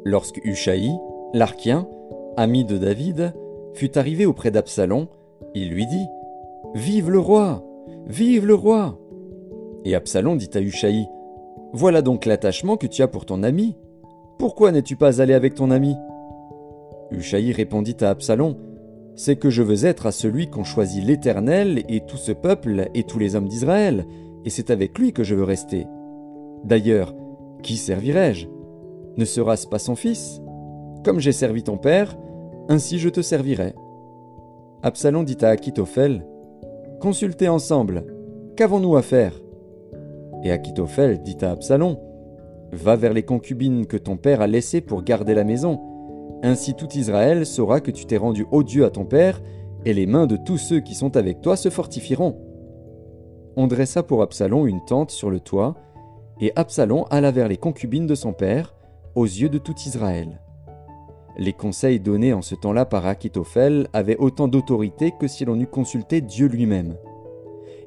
Lorsque 0.05 0.41
Ushaï, 0.45 0.91
l'archien, 1.33 1.89
ami 2.37 2.65
de 2.65 2.77
David, 2.79 3.33
fut 3.75 3.97
arrivé 3.97 4.27
auprès 4.27 4.51
d'Absalom, 4.51 5.07
il 5.55 5.71
lui 5.71 5.87
dit 5.87 6.07
Vive 6.75 7.11
le 7.11 7.19
roi 7.19 7.65
Vive 8.07 8.47
le 8.47 8.55
roi 8.55 8.99
Et 9.85 9.95
Absalom 9.95 10.37
dit 10.37 10.51
à 10.55 10.61
Ushaï 10.61 11.07
Voilà 11.73 12.03
donc 12.03 12.27
l'attachement 12.27 12.77
que 12.77 12.87
tu 12.87 13.03
as 13.03 13.09
pour 13.09 13.27
ton 13.27 13.43
ami. 13.43 13.77
Pourquoi 14.39 14.73
n'es-tu 14.73 14.97
pas 14.97 15.21
allé 15.21 15.35
avec 15.35 15.55
ton 15.55 15.71
ami? 15.71 15.95
Ushaï 17.11 17.53
répondit 17.53 17.97
à 18.01 18.11
Absalom 18.11 18.57
C'est 19.15 19.37
que 19.37 19.51
je 19.51 19.63
veux 19.63 19.85
être 19.85 20.07
à 20.07 20.13
celui 20.13 20.49
qu'ont 20.49 20.65
choisi 20.65 21.01
l'Éternel 21.01 21.83
et 21.89 22.01
tout 22.01 22.17
ce 22.17 22.33
peuple 22.33 22.89
et 22.95 23.05
tous 23.05 23.19
les 23.19 23.37
hommes 23.37 23.49
d'Israël, 23.49 24.07
et 24.45 24.51
c'est 24.51 24.71
avec 24.71 24.99
lui 24.99 25.13
que 25.13 25.23
je 25.23 25.35
veux 25.35 25.45
rester. 25.45 25.87
D'ailleurs, 26.65 27.15
qui 27.63 27.77
servirai-je? 27.77 28.47
Ne 29.17 29.25
sera-ce 29.25 29.67
pas 29.67 29.79
son 29.79 29.95
fils? 29.95 30.41
Comme 31.05 31.21
j'ai 31.21 31.33
servi 31.33 31.63
ton 31.63 31.77
père, 31.77 32.17
ainsi 32.69 32.99
je 32.99 33.09
te 33.09 33.21
servirai. 33.21 33.75
Absalom 34.83 35.25
dit 35.25 35.39
à 35.43 35.49
Achitophel 35.49 36.25
Consultez 37.03 37.49
ensemble, 37.49 38.05
qu'avons-nous 38.55 38.95
à 38.95 39.03
faire? 39.03 39.33
Et 40.45 40.53
Achitophel 40.53 41.21
dit 41.21 41.37
à 41.41 41.51
Absalom 41.51 41.99
Va 42.71 42.95
vers 42.95 43.13
les 43.13 43.25
concubines 43.25 43.87
que 43.87 43.97
ton 43.97 44.17
père 44.17 44.41
a 44.41 44.47
laissées 44.47 44.81
pour 44.81 45.03
garder 45.03 45.35
la 45.35 45.43
maison. 45.43 45.81
Ainsi 46.45 46.75
tout 46.75 46.87
Israël 46.95 47.45
saura 47.45 47.81
que 47.81 47.91
tu 47.91 48.07
t'es 48.07 48.19
rendu 48.19 48.47
odieux 48.53 48.85
à 48.85 48.91
ton 48.91 49.05
père, 49.05 49.43
et 49.85 49.95
les 49.95 50.07
mains 50.07 50.29
de 50.29 50.37
tous 50.37 50.59
ceux 50.59 50.79
qui 50.79 50.95
sont 50.95 51.17
avec 51.17 51.41
toi 51.41 51.57
se 51.57 51.71
fortifieront. 51.71 52.39
On 53.57 53.67
dressa 53.67 54.05
pour 54.05 54.23
Absalom 54.23 54.69
une 54.69 54.85
tente 54.85 55.11
sur 55.11 55.29
le 55.29 55.41
toit, 55.41 55.75
et 56.41 56.53
Absalom 56.55 57.07
alla 57.11 57.33
vers 57.33 57.49
les 57.49 57.57
concubines 57.57 58.07
de 58.07 58.15
son 58.15 58.33
père, 58.33 58.77
aux 59.17 59.27
yeux 59.27 59.49
de 59.49 59.59
tout 59.59 59.75
Israël. 59.87 60.41
Les 61.39 61.53
conseils 61.53 61.99
donnés 61.99 62.33
en 62.35 62.43
ce 62.43 62.55
temps-là 62.55 62.85
par 62.85 63.07
Achitophel 63.07 63.89
avaient 63.93 64.19
autant 64.19 64.49
d'autorité 64.49 65.13
que 65.19 65.27
si 65.27 65.45
l'on 65.45 65.59
eût 65.59 65.67
consulté 65.67 66.21
Dieu 66.21 66.47
lui-même. 66.47 66.97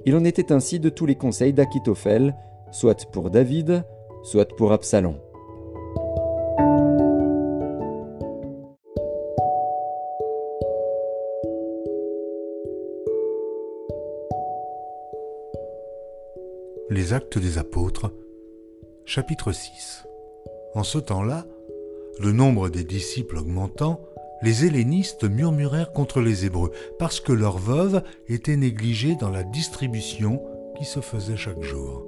Il 0.05 0.15
en 0.15 0.23
était 0.23 0.51
ainsi 0.51 0.79
de 0.79 0.89
tous 0.89 1.05
les 1.05 1.15
conseils 1.15 1.53
d'Achitophel, 1.53 2.35
soit 2.71 3.05
pour 3.11 3.29
David, 3.29 3.83
soit 4.23 4.55
pour 4.55 4.71
Absalom. 4.71 5.15
Les 16.89 17.13
actes 17.13 17.37
des 17.37 17.57
apôtres, 17.57 18.11
chapitre 19.05 19.51
6. 19.51 20.05
En 20.75 20.83
ce 20.83 20.97
temps-là, 20.97 21.45
le 22.19 22.31
nombre 22.31 22.69
des 22.69 22.83
disciples 22.83 23.37
augmentant, 23.37 24.01
les 24.41 24.65
hellénistes 24.65 25.23
murmurèrent 25.23 25.91
contre 25.91 26.21
les 26.21 26.45
Hébreux 26.45 26.71
parce 26.99 27.19
que 27.19 27.33
leurs 27.33 27.57
veuves 27.57 28.03
étaient 28.27 28.57
négligées 28.57 29.15
dans 29.15 29.29
la 29.29 29.43
distribution 29.43 30.41
qui 30.77 30.85
se 30.85 30.99
faisait 30.99 31.37
chaque 31.37 31.61
jour. 31.61 32.05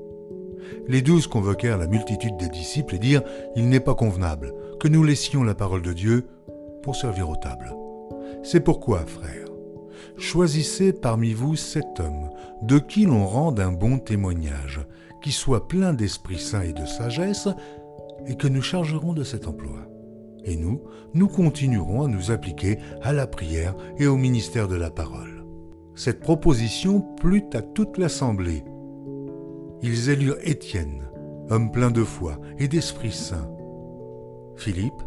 Les 0.87 1.01
douze 1.01 1.27
convoquèrent 1.27 1.77
la 1.77 1.87
multitude 1.87 2.37
des 2.37 2.49
disciples 2.49 2.95
et 2.95 2.99
dirent 2.99 3.23
Il 3.55 3.69
n'est 3.69 3.79
pas 3.79 3.95
convenable 3.95 4.53
que 4.79 4.87
nous 4.87 5.03
laissions 5.03 5.43
la 5.43 5.55
parole 5.55 5.81
de 5.81 5.93
Dieu 5.93 6.25
pour 6.83 6.95
servir 6.95 7.29
aux 7.29 7.35
tables. 7.35 7.73
C'est 8.43 8.59
pourquoi, 8.59 8.99
frères, 9.05 9.49
choisissez 10.17 10.93
parmi 10.93 11.33
vous 11.33 11.55
sept 11.55 11.99
hommes 11.99 12.29
de 12.61 12.79
qui 12.79 13.05
l'on 13.05 13.25
rende 13.25 13.59
un 13.59 13.71
bon 13.71 13.99
témoignage, 13.99 14.81
qui 15.21 15.31
soit 15.31 15.67
plein 15.67 15.93
d'Esprit 15.93 16.39
Saint 16.39 16.61
et 16.61 16.73
de 16.73 16.85
sagesse, 16.85 17.49
et 18.25 18.35
que 18.35 18.47
nous 18.47 18.61
chargerons 18.61 19.13
de 19.13 19.23
cet 19.23 19.47
emploi. 19.47 19.87
Et 20.47 20.55
nous, 20.55 20.81
nous 21.13 21.27
continuerons 21.27 22.05
à 22.05 22.07
nous 22.07 22.31
appliquer 22.31 22.79
à 23.03 23.13
la 23.13 23.27
prière 23.27 23.75
et 23.99 24.07
au 24.07 24.17
ministère 24.17 24.67
de 24.67 24.75
la 24.75 24.89
parole. 24.89 25.45
Cette 25.93 26.21
proposition 26.21 27.01
plut 27.01 27.53
à 27.53 27.61
toute 27.61 27.99
l'assemblée 27.99 28.63
ils 29.83 30.09
élurent 30.09 30.39
Étienne, 30.41 31.03
homme 31.49 31.71
plein 31.71 31.91
de 31.91 32.03
foi 32.03 32.39
et 32.57 32.67
d'Esprit 32.67 33.11
Saint, 33.11 33.47
Philippe, 34.55 35.03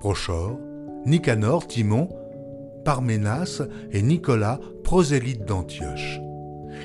Prochor, 0.00 0.58
Nicanor, 1.06 1.68
Timon, 1.68 2.08
Parménas 2.84 3.62
et 3.92 4.02
Nicolas, 4.02 4.58
prosélytes 4.82 5.44
d'Antioche. 5.44 6.20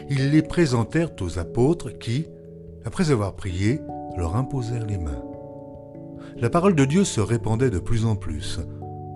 Ils 0.09 0.29
les 0.29 0.43
présentèrent 0.43 1.11
aux 1.21 1.39
apôtres 1.39 1.97
qui, 1.97 2.27
après 2.85 3.11
avoir 3.11 3.35
prié, 3.35 3.79
leur 4.15 4.35
imposèrent 4.35 4.85
les 4.85 4.97
mains. 4.97 5.23
La 6.37 6.49
parole 6.49 6.75
de 6.75 6.85
Dieu 6.85 7.03
se 7.03 7.21
répandait 7.21 7.69
de 7.69 7.79
plus 7.79 8.05
en 8.05 8.15
plus. 8.15 8.59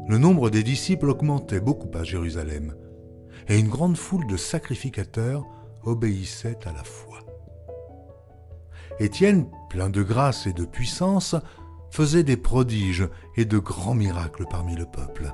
Le 0.08 0.18
nombre 0.18 0.50
des 0.50 0.64
disciples 0.64 1.10
augmentait 1.10 1.60
beaucoup 1.60 1.90
à 1.98 2.04
Jérusalem, 2.04 2.76
et 3.48 3.60
une 3.60 3.68
grande 3.68 3.98
foule 3.98 4.28
de 4.28 4.38
sacrificateurs 4.38 5.46
obéissait 5.84 6.60
à 6.66 6.74
la 6.74 6.84
foi. 6.84 7.20
Étienne, 9.00 9.48
plein 9.70 9.90
de 9.90 10.02
grâce 10.02 10.48
et 10.48 10.54
de 10.54 10.66
puissance, 10.66 11.36
faisait 11.90 12.24
des 12.24 12.38
prodiges 12.38 13.08
et 13.36 13.46
de 13.46 13.58
grands 13.58 13.94
miracles 13.96 14.46
parmi 14.50 14.76
le 14.76 14.86
peuple. 14.86 15.34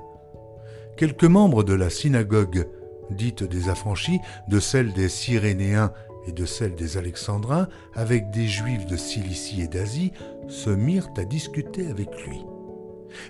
Quelques 0.97 1.23
membres 1.23 1.63
de 1.63 1.73
la 1.73 1.89
synagogue, 1.89 2.67
dite 3.09 3.43
des 3.43 3.69
affranchis, 3.69 4.19
de 4.47 4.59
celle 4.59 4.93
des 4.93 5.09
Cyrénéens 5.09 5.91
et 6.27 6.31
de 6.31 6.45
celle 6.45 6.75
des 6.75 6.97
Alexandrins, 6.97 7.67
avec 7.93 8.31
des 8.31 8.47
Juifs 8.47 8.85
de 8.85 8.95
Cilicie 8.97 9.61
et 9.61 9.67
d'Asie, 9.67 10.13
se 10.47 10.69
mirent 10.69 11.09
à 11.17 11.25
discuter 11.25 11.87
avec 11.87 12.09
lui. 12.27 12.45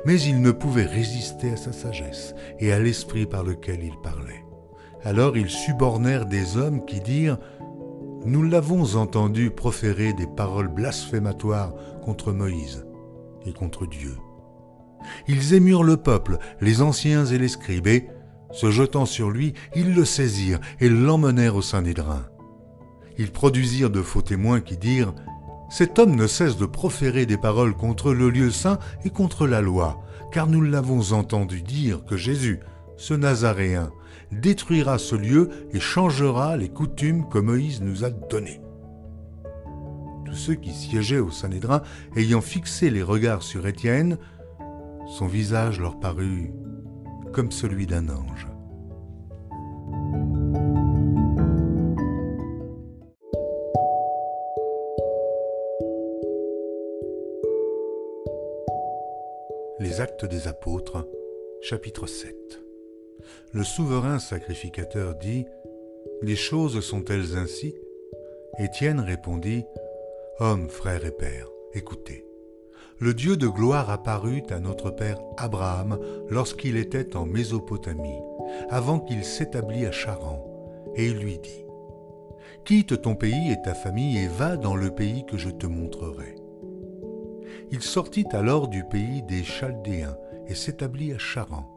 Mais 0.05 0.19
ils 0.21 0.41
ne 0.41 0.51
pouvaient 0.51 0.85
résister 0.85 1.51
à 1.51 1.57
sa 1.57 1.73
sagesse 1.73 2.35
et 2.59 2.71
à 2.71 2.79
l'esprit 2.79 3.25
par 3.25 3.43
lequel 3.43 3.83
il 3.83 3.95
parlait. 4.01 4.43
Alors 5.03 5.35
ils 5.35 5.49
subornèrent 5.49 6.25
des 6.25 6.57
hommes 6.57 6.85
qui 6.85 7.01
dirent 7.01 7.37
nous 8.25 8.43
l'avons 8.43 8.95
entendu 8.95 9.51
proférer 9.51 10.13
des 10.13 10.27
paroles 10.27 10.69
blasphématoires 10.69 11.73
contre 12.03 12.31
Moïse 12.31 12.85
et 13.45 13.51
contre 13.51 13.85
Dieu. 13.85 14.15
Ils 15.27 15.53
émurent 15.53 15.83
le 15.83 15.97
peuple, 15.97 16.37
les 16.61 16.81
anciens 16.81 17.25
et 17.25 17.37
les 17.37 17.49
scribes, 17.49 17.87
et, 17.87 18.07
se 18.51 18.71
jetant 18.71 19.05
sur 19.05 19.29
lui, 19.29 19.53
ils 19.75 19.93
le 19.93 20.05
saisirent 20.05 20.61
et 20.79 20.87
l'emmenèrent 20.87 21.57
au 21.57 21.61
drains. 21.61 22.25
Ils 23.17 23.31
produisirent 23.31 23.89
de 23.89 24.01
faux 24.01 24.21
témoins 24.21 24.61
qui 24.61 24.77
dirent 24.77 25.13
Cet 25.75 25.97
homme 25.97 26.15
ne 26.15 26.27
cesse 26.27 26.57
de 26.57 26.67
proférer 26.67 27.25
des 27.25 27.35
paroles 27.35 27.73
contre 27.73 28.13
le 28.13 28.29
lieu 28.29 28.51
saint 28.51 28.77
et 29.05 29.09
contre 29.09 29.47
la 29.47 29.59
loi, 29.59 30.03
car 30.31 30.45
nous 30.45 30.61
l'avons 30.61 31.13
entendu 31.13 31.63
dire 31.63 32.05
que 32.05 32.15
Jésus, 32.15 32.59
ce 32.95 33.15
Nazaréen, 33.15 33.89
détruira 34.31 34.99
ce 34.99 35.15
lieu 35.15 35.49
et 35.71 35.79
changera 35.79 36.57
les 36.57 36.69
coutumes 36.69 37.27
que 37.27 37.39
Moïse 37.39 37.81
nous 37.81 38.05
a 38.05 38.11
données. 38.11 38.61
Tous 40.25 40.35
ceux 40.35 40.53
qui 40.53 40.73
siégeaient 40.73 41.17
au 41.17 41.31
Sanhédrin, 41.31 41.81
ayant 42.15 42.41
fixé 42.41 42.91
les 42.91 43.01
regards 43.01 43.41
sur 43.41 43.65
Étienne, 43.65 44.19
son 45.17 45.25
visage 45.25 45.79
leur 45.79 45.99
parut 45.99 46.53
comme 47.31 47.51
celui 47.51 47.87
d'un 47.87 48.09
ange. 48.09 48.52
Actes 59.99 60.25
des 60.25 60.47
apôtres, 60.47 61.07
chapitre 61.61 62.07
7 62.07 62.63
le 63.53 63.63
souverain 63.63 64.19
sacrificateur 64.19 65.15
dit 65.15 65.45
Les 66.21 66.35
choses 66.35 66.79
sont-elles 66.81 67.37
ainsi? 67.37 67.75
Étienne 68.57 68.99
répondit 68.99 69.63
Homme, 70.39 70.69
frère 70.69 71.05
et 71.05 71.11
père, 71.11 71.47
écoutez. 71.73 72.25
Le 72.99 73.13
Dieu 73.13 73.37
de 73.37 73.47
gloire 73.47 73.89
apparut 73.89 74.43
à 74.49 74.59
notre 74.59 74.89
père 74.89 75.19
Abraham 75.37 75.99
lorsqu'il 76.29 76.77
était 76.77 77.15
en 77.15 77.25
Mésopotamie, 77.25 78.21
avant 78.69 78.99
qu'il 78.99 79.23
s'établît 79.23 79.85
à 79.85 79.91
Charan, 79.91 80.43
et 80.95 81.07
il 81.07 81.17
lui 81.17 81.37
dit 81.37 81.65
Quitte 82.65 83.01
ton 83.01 83.15
pays 83.15 83.51
et 83.51 83.61
ta 83.61 83.73
famille 83.73 84.17
et 84.17 84.27
va 84.27 84.57
dans 84.57 84.75
le 84.75 84.89
pays 84.89 85.25
que 85.25 85.37
je 85.37 85.49
te 85.49 85.67
montrerai. 85.67 86.35
Il 87.73 87.81
sortit 87.81 88.27
alors 88.33 88.67
du 88.67 88.83
pays 88.83 89.23
des 89.23 89.41
Chaldéens 89.41 90.15
et 90.45 90.53
s'établit 90.53 91.11
à 91.11 91.17
Charan. 91.17 91.67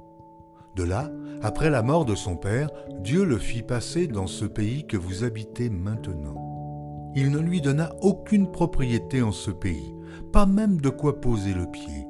De 0.75 0.83
là, 0.83 1.11
après 1.41 1.71
la 1.71 1.81
mort 1.81 2.05
de 2.05 2.15
son 2.15 2.37
père, 2.37 2.69
Dieu 3.01 3.25
le 3.25 3.39
fit 3.39 3.63
passer 3.63 4.07
dans 4.07 4.27
ce 4.27 4.45
pays 4.45 4.87
que 4.87 4.99
vous 4.99 5.25
habitez 5.25 5.71
maintenant. 5.71 7.13
Il 7.15 7.31
ne 7.31 7.39
lui 7.39 7.63
donna 7.63 7.95
aucune 8.03 8.51
propriété 8.51 9.23
en 9.23 9.33
ce 9.33 9.51
pays, 9.51 9.95
pas 10.35 10.45
même 10.45 10.83
de 10.83 10.91
quoi 10.91 11.19
poser 11.19 11.55
le 11.55 11.65
pied. 11.65 12.07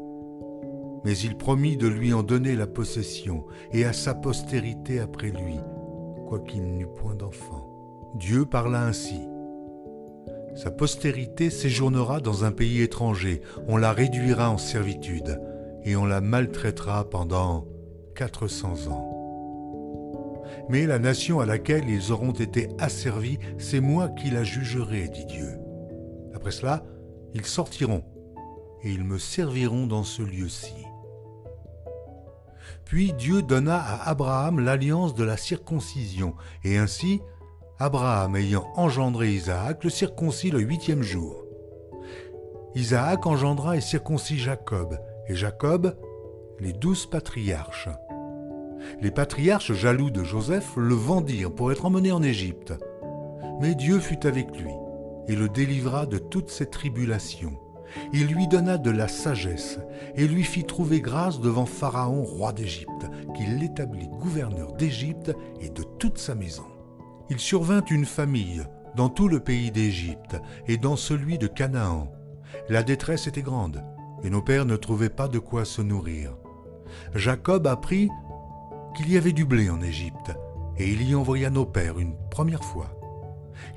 Mais 1.05 1.17
il 1.17 1.37
promit 1.37 1.77
de 1.77 1.87
lui 1.87 2.13
en 2.13 2.25
donner 2.25 2.57
la 2.57 2.67
possession 2.67 3.45
et 3.71 3.85
à 3.85 3.93
sa 3.93 4.15
postérité 4.15 4.99
après 4.99 5.31
lui, 5.31 5.61
quoiqu'il 6.27 6.77
n'eût 6.77 6.89
point 6.89 7.15
d'enfant. 7.15 7.71
Dieu 8.17 8.47
parla 8.47 8.85
ainsi. 8.85 9.21
Sa 10.57 10.71
postérité 10.71 11.51
séjournera 11.51 12.21
dans 12.21 12.45
un 12.45 12.51
pays 12.51 12.81
étranger, 12.81 13.43
on 13.69 13.77
la 13.77 13.93
réduira 13.93 14.51
en 14.51 14.57
servitude, 14.57 15.39
et 15.85 15.97
on 15.97 16.07
la 16.07 16.23
maltraitera 16.23 17.11
pendant 17.11 17.67
400 18.15 18.91
ans. 18.91 20.43
Mais 20.71 20.87
la 20.87 20.99
nation 20.99 21.41
à 21.41 21.47
laquelle 21.47 21.91
ils 21.91 22.11
auront 22.11 22.33
été 22.33 22.69
asservis, 22.79 23.39
c'est 23.59 23.81
moi 23.81 24.09
qui 24.09 24.31
la 24.31 24.45
jugerai, 24.45 25.09
dit 25.09 25.27
Dieu. 25.27 25.59
Après 26.35 26.53
cela, 26.53 26.83
ils 27.35 27.45
sortiront, 27.45 28.03
et 28.83 28.91
ils 28.91 29.05
me 29.05 29.19
serviront 29.19 29.87
dans 29.87 30.05
ce 30.05 30.23
lieu-ci. 30.23 30.73
Puis 32.87 33.13
Dieu 33.13 33.43
donna 33.43 33.77
à 33.79 34.09
Abraham 34.09 34.61
l'alliance 34.61 35.15
de 35.15 35.25
la 35.25 35.37
circoncision, 35.37 36.35
et 36.65 36.79
ainsi, 36.79 37.21
Abraham 37.79 38.37
ayant 38.37 38.67
engendré 38.77 39.33
Isaac, 39.33 39.85
le 39.85 39.91
circoncit 39.91 40.51
le 40.51 40.61
huitième 40.61 41.03
jour. 41.03 41.45
Isaac 42.75 43.27
engendra 43.27 43.77
et 43.77 43.83
circoncit 43.83 44.39
Jacob, 44.39 44.99
et 45.29 45.35
Jacob 45.35 45.95
les 46.59 46.73
douze 46.73 47.05
patriarches. 47.05 47.91
Les 49.03 49.11
patriarches 49.11 49.75
jaloux 49.75 50.09
de 50.09 50.25
Joseph 50.25 50.73
le 50.77 50.95
vendirent 50.95 51.55
pour 51.55 51.71
être 51.71 51.85
emmené 51.85 52.13
en 52.13 52.23
Égypte. 52.23 52.73
Mais 53.61 53.75
Dieu 53.75 54.01
fut 54.01 54.27
avec 54.27 54.59
lui 54.59 54.73
et 55.29 55.37
le 55.37 55.51
délivra 55.51 56.07
de 56.07 56.17
toutes 56.17 56.51
ses 56.51 56.71
tribulations. 56.71 57.59
Il 58.15 58.29
lui 58.29 58.49
donna 58.49 58.79
de 58.79 58.91
la 58.91 59.09
sagesse 59.09 59.81
et 60.15 60.27
lui 60.27 60.45
fit 60.45 60.65
trouver 60.65 61.03
grâce 61.03 61.41
devant 61.41 61.67
Pharaon, 61.67 62.25
roi 62.25 62.55
d'Égypte, 62.55 63.07
qu'il 63.37 63.59
l'établit 63.59 64.09
gouverneur 64.09 64.73
d'Égypte 64.73 65.35
et 65.61 65.69
de 65.69 65.83
toute 65.83 66.17
sa 66.17 66.35
maison. 66.35 66.65
Il 67.29 67.39
survint 67.39 67.85
une 67.91 68.05
famille 68.05 68.65
dans 68.95 69.09
tout 69.09 69.29
le 69.29 69.41
pays 69.41 69.71
d'Égypte 69.71 70.37
et 70.67 70.77
dans 70.77 70.97
celui 70.97 71.39
de 71.39 71.47
Canaan. 71.47 72.13
La 72.69 72.83
détresse 72.83 73.27
était 73.27 73.43
grande 73.43 73.83
et 74.23 74.31
nos 74.31 74.43
pères 74.43 74.65
ne 74.65 74.77
trouvaient 74.77 75.11
pas 75.11 75.29
de 75.29 75.39
quoi 75.39 75.65
se 75.65 75.83
nourrir. 75.83 76.37
Jacob 77.15 77.67
apprit 77.67 78.09
qu'il 78.97 79.11
y 79.11 79.17
avait 79.17 79.33
du 79.33 79.45
blé 79.45 79.69
en 79.71 79.83
Égypte 79.83 80.33
et 80.79 80.89
il 80.89 81.09
y 81.09 81.15
envoya 81.15 81.51
nos 81.51 81.67
pères 81.67 81.99
une 81.99 82.17
première 82.31 82.65
fois. 82.65 82.91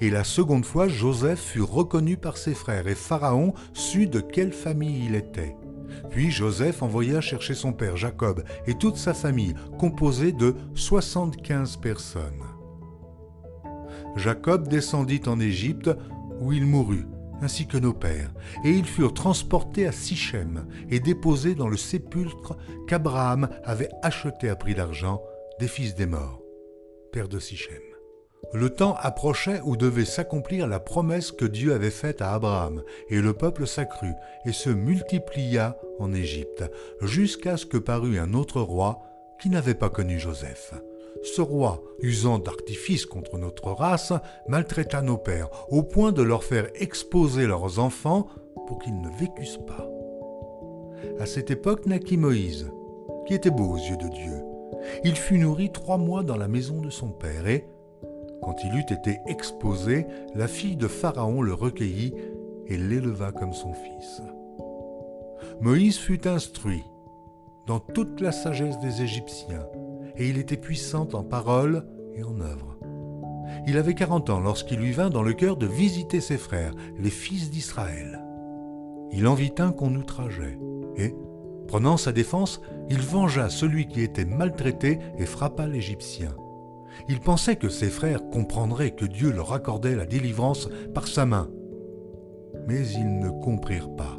Et 0.01 0.09
la 0.09 0.23
seconde 0.23 0.65
fois, 0.65 0.87
Joseph 0.87 1.39
fut 1.39 1.61
reconnu 1.61 2.17
par 2.17 2.37
ses 2.37 2.53
frères, 2.53 2.87
et 2.87 2.95
Pharaon 2.95 3.53
sut 3.73 4.07
de 4.07 4.19
quelle 4.19 4.51
famille 4.51 5.05
il 5.05 5.15
était. 5.15 5.55
Puis 6.09 6.31
Joseph 6.31 6.83
envoya 6.83 7.21
chercher 7.21 7.53
son 7.53 7.73
père 7.73 7.97
Jacob 7.97 8.43
et 8.67 8.75
toute 8.75 8.97
sa 8.97 9.13
famille, 9.13 9.55
composée 9.77 10.33
de 10.33 10.55
soixante-quinze 10.75 11.77
personnes. 11.77 12.43
Jacob 14.15 14.67
descendit 14.67 15.21
en 15.27 15.39
Égypte, 15.39 15.89
où 16.39 16.53
il 16.53 16.65
mourut, 16.65 17.07
ainsi 17.41 17.67
que 17.67 17.77
nos 17.77 17.93
pères, 17.93 18.31
et 18.63 18.71
ils 18.71 18.85
furent 18.85 19.13
transportés 19.13 19.87
à 19.87 19.91
Sichem 19.91 20.67
et 20.89 20.99
déposés 20.99 21.55
dans 21.55 21.67
le 21.67 21.77
sépulcre 21.77 22.57
qu'Abraham 22.87 23.49
avait 23.63 23.89
acheté 24.01 24.49
à 24.49 24.55
prix 24.55 24.75
d'argent 24.75 25.21
des 25.59 25.67
fils 25.67 25.95
des 25.95 26.05
morts, 26.05 26.41
père 27.11 27.27
de 27.27 27.39
Sichem. 27.39 27.81
Le 28.53 28.69
temps 28.69 28.95
approchait 28.99 29.61
où 29.63 29.77
devait 29.77 30.05
s'accomplir 30.05 30.67
la 30.67 30.79
promesse 30.79 31.31
que 31.31 31.45
Dieu 31.45 31.73
avait 31.73 31.91
faite 31.91 32.21
à 32.21 32.33
Abraham, 32.33 32.81
et 33.09 33.21
le 33.21 33.33
peuple 33.33 33.67
s'accrut 33.67 34.15
et 34.45 34.53
se 34.53 34.69
multiplia 34.69 35.77
en 35.99 36.13
Égypte, 36.13 36.63
jusqu'à 37.01 37.57
ce 37.57 37.65
que 37.65 37.77
parut 37.77 38.17
un 38.17 38.33
autre 38.33 38.61
roi 38.61 39.01
qui 39.39 39.49
n'avait 39.49 39.75
pas 39.75 39.89
connu 39.89 40.19
Joseph. 40.19 40.73
Ce 41.23 41.41
roi, 41.41 41.83
usant 42.01 42.39
d'artifices 42.39 43.05
contre 43.05 43.37
notre 43.37 43.71
race, 43.71 44.13
maltraita 44.47 45.01
nos 45.01 45.17
pères, 45.17 45.49
au 45.69 45.83
point 45.83 46.11
de 46.11 46.21
leur 46.21 46.43
faire 46.43 46.69
exposer 46.75 47.45
leurs 47.45 47.79
enfants 47.79 48.27
pour 48.67 48.79
qu'ils 48.79 48.99
ne 49.01 49.09
vécussent 49.09 49.59
pas. 49.67 49.89
À 51.19 51.25
cette 51.25 51.51
époque 51.51 51.85
naquit 51.85 52.17
Moïse, 52.17 52.71
qui 53.27 53.33
était 53.33 53.49
beau 53.49 53.73
aux 53.73 53.77
yeux 53.77 53.97
de 53.97 54.07
Dieu. 54.07 54.43
Il 55.03 55.15
fut 55.15 55.37
nourri 55.37 55.71
trois 55.71 55.97
mois 55.97 56.23
dans 56.23 56.37
la 56.37 56.47
maison 56.47 56.81
de 56.81 56.89
son 56.89 57.09
père, 57.09 57.47
et, 57.47 57.67
quand 58.41 58.63
il 58.63 58.73
eut 58.75 58.93
été 58.93 59.19
exposé, 59.27 60.07
la 60.35 60.47
fille 60.47 60.77
de 60.77 60.87
Pharaon 60.87 61.41
le 61.41 61.53
recueillit 61.53 62.13
et 62.67 62.77
l'éleva 62.77 63.31
comme 63.31 63.53
son 63.53 63.73
fils. 63.73 64.21
Moïse 65.59 65.97
fut 65.97 66.27
instruit 66.27 66.83
dans 67.67 67.79
toute 67.79 68.21
la 68.21 68.31
sagesse 68.31 68.79
des 68.79 69.01
Égyptiens, 69.01 69.67
et 70.19 70.27
il 70.27 70.37
était 70.37 70.57
puissant 70.57 71.07
en 71.13 71.23
parole 71.23 71.85
et 72.13 72.23
en 72.23 72.39
œuvre. 72.41 72.77
Il 73.65 73.77
avait 73.77 73.95
quarante 73.95 74.29
ans 74.29 74.39
lorsqu'il 74.39 74.79
lui 74.79 74.91
vint 74.91 75.09
dans 75.09 75.23
le 75.23 75.33
cœur 75.33 75.57
de 75.57 75.65
visiter 75.65 76.21
ses 76.21 76.37
frères, 76.37 76.73
les 76.97 77.09
fils 77.09 77.49
d'Israël. 77.49 78.23
Il 79.11 79.27
en 79.27 79.33
vit 79.33 79.53
un 79.57 79.71
qu'on 79.71 79.95
outrageait, 79.95 80.59
et, 80.97 81.15
prenant 81.67 81.97
sa 81.97 82.11
défense, 82.11 82.61
il 82.89 82.99
vengea 82.99 83.49
celui 83.49 83.87
qui 83.87 84.01
était 84.01 84.25
maltraité 84.25 84.99
et 85.17 85.25
frappa 85.25 85.67
l'Égyptien. 85.67 86.35
Il 87.07 87.19
pensait 87.19 87.55
que 87.55 87.69
ses 87.69 87.89
frères 87.89 88.29
comprendraient 88.29 88.91
que 88.91 89.05
Dieu 89.05 89.31
leur 89.31 89.53
accordait 89.53 89.95
la 89.95 90.05
délivrance 90.05 90.69
par 90.93 91.07
sa 91.07 91.25
main. 91.25 91.49
Mais 92.67 92.87
ils 92.89 93.19
ne 93.19 93.29
comprirent 93.29 93.95
pas. 93.95 94.17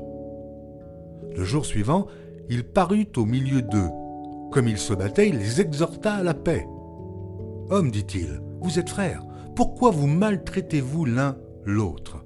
Le 1.36 1.44
jour 1.44 1.66
suivant, 1.66 2.06
il 2.48 2.64
parut 2.64 3.08
au 3.16 3.24
milieu 3.24 3.62
d'eux. 3.62 3.90
Comme 4.50 4.66
ils 4.66 4.78
se 4.78 4.92
battaient, 4.92 5.28
il 5.28 5.38
les 5.38 5.60
exhorta 5.60 6.14
à 6.14 6.22
la 6.22 6.34
paix. 6.34 6.66
Homme, 7.70 7.90
dit-il, 7.90 8.40
vous 8.60 8.78
êtes 8.78 8.88
frères, 8.88 9.24
pourquoi 9.54 9.90
vous 9.90 10.08
maltraitez-vous 10.08 11.04
l'un 11.04 11.36
l'autre? 11.64 12.24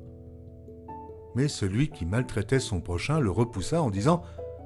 Mais 1.34 1.48
celui 1.48 1.90
qui 1.90 2.06
maltraitait 2.06 2.60
son 2.60 2.80
prochain 2.80 3.20
le 3.20 3.30
repoussa 3.30 3.82
en 3.82 3.90
disant 3.90 4.22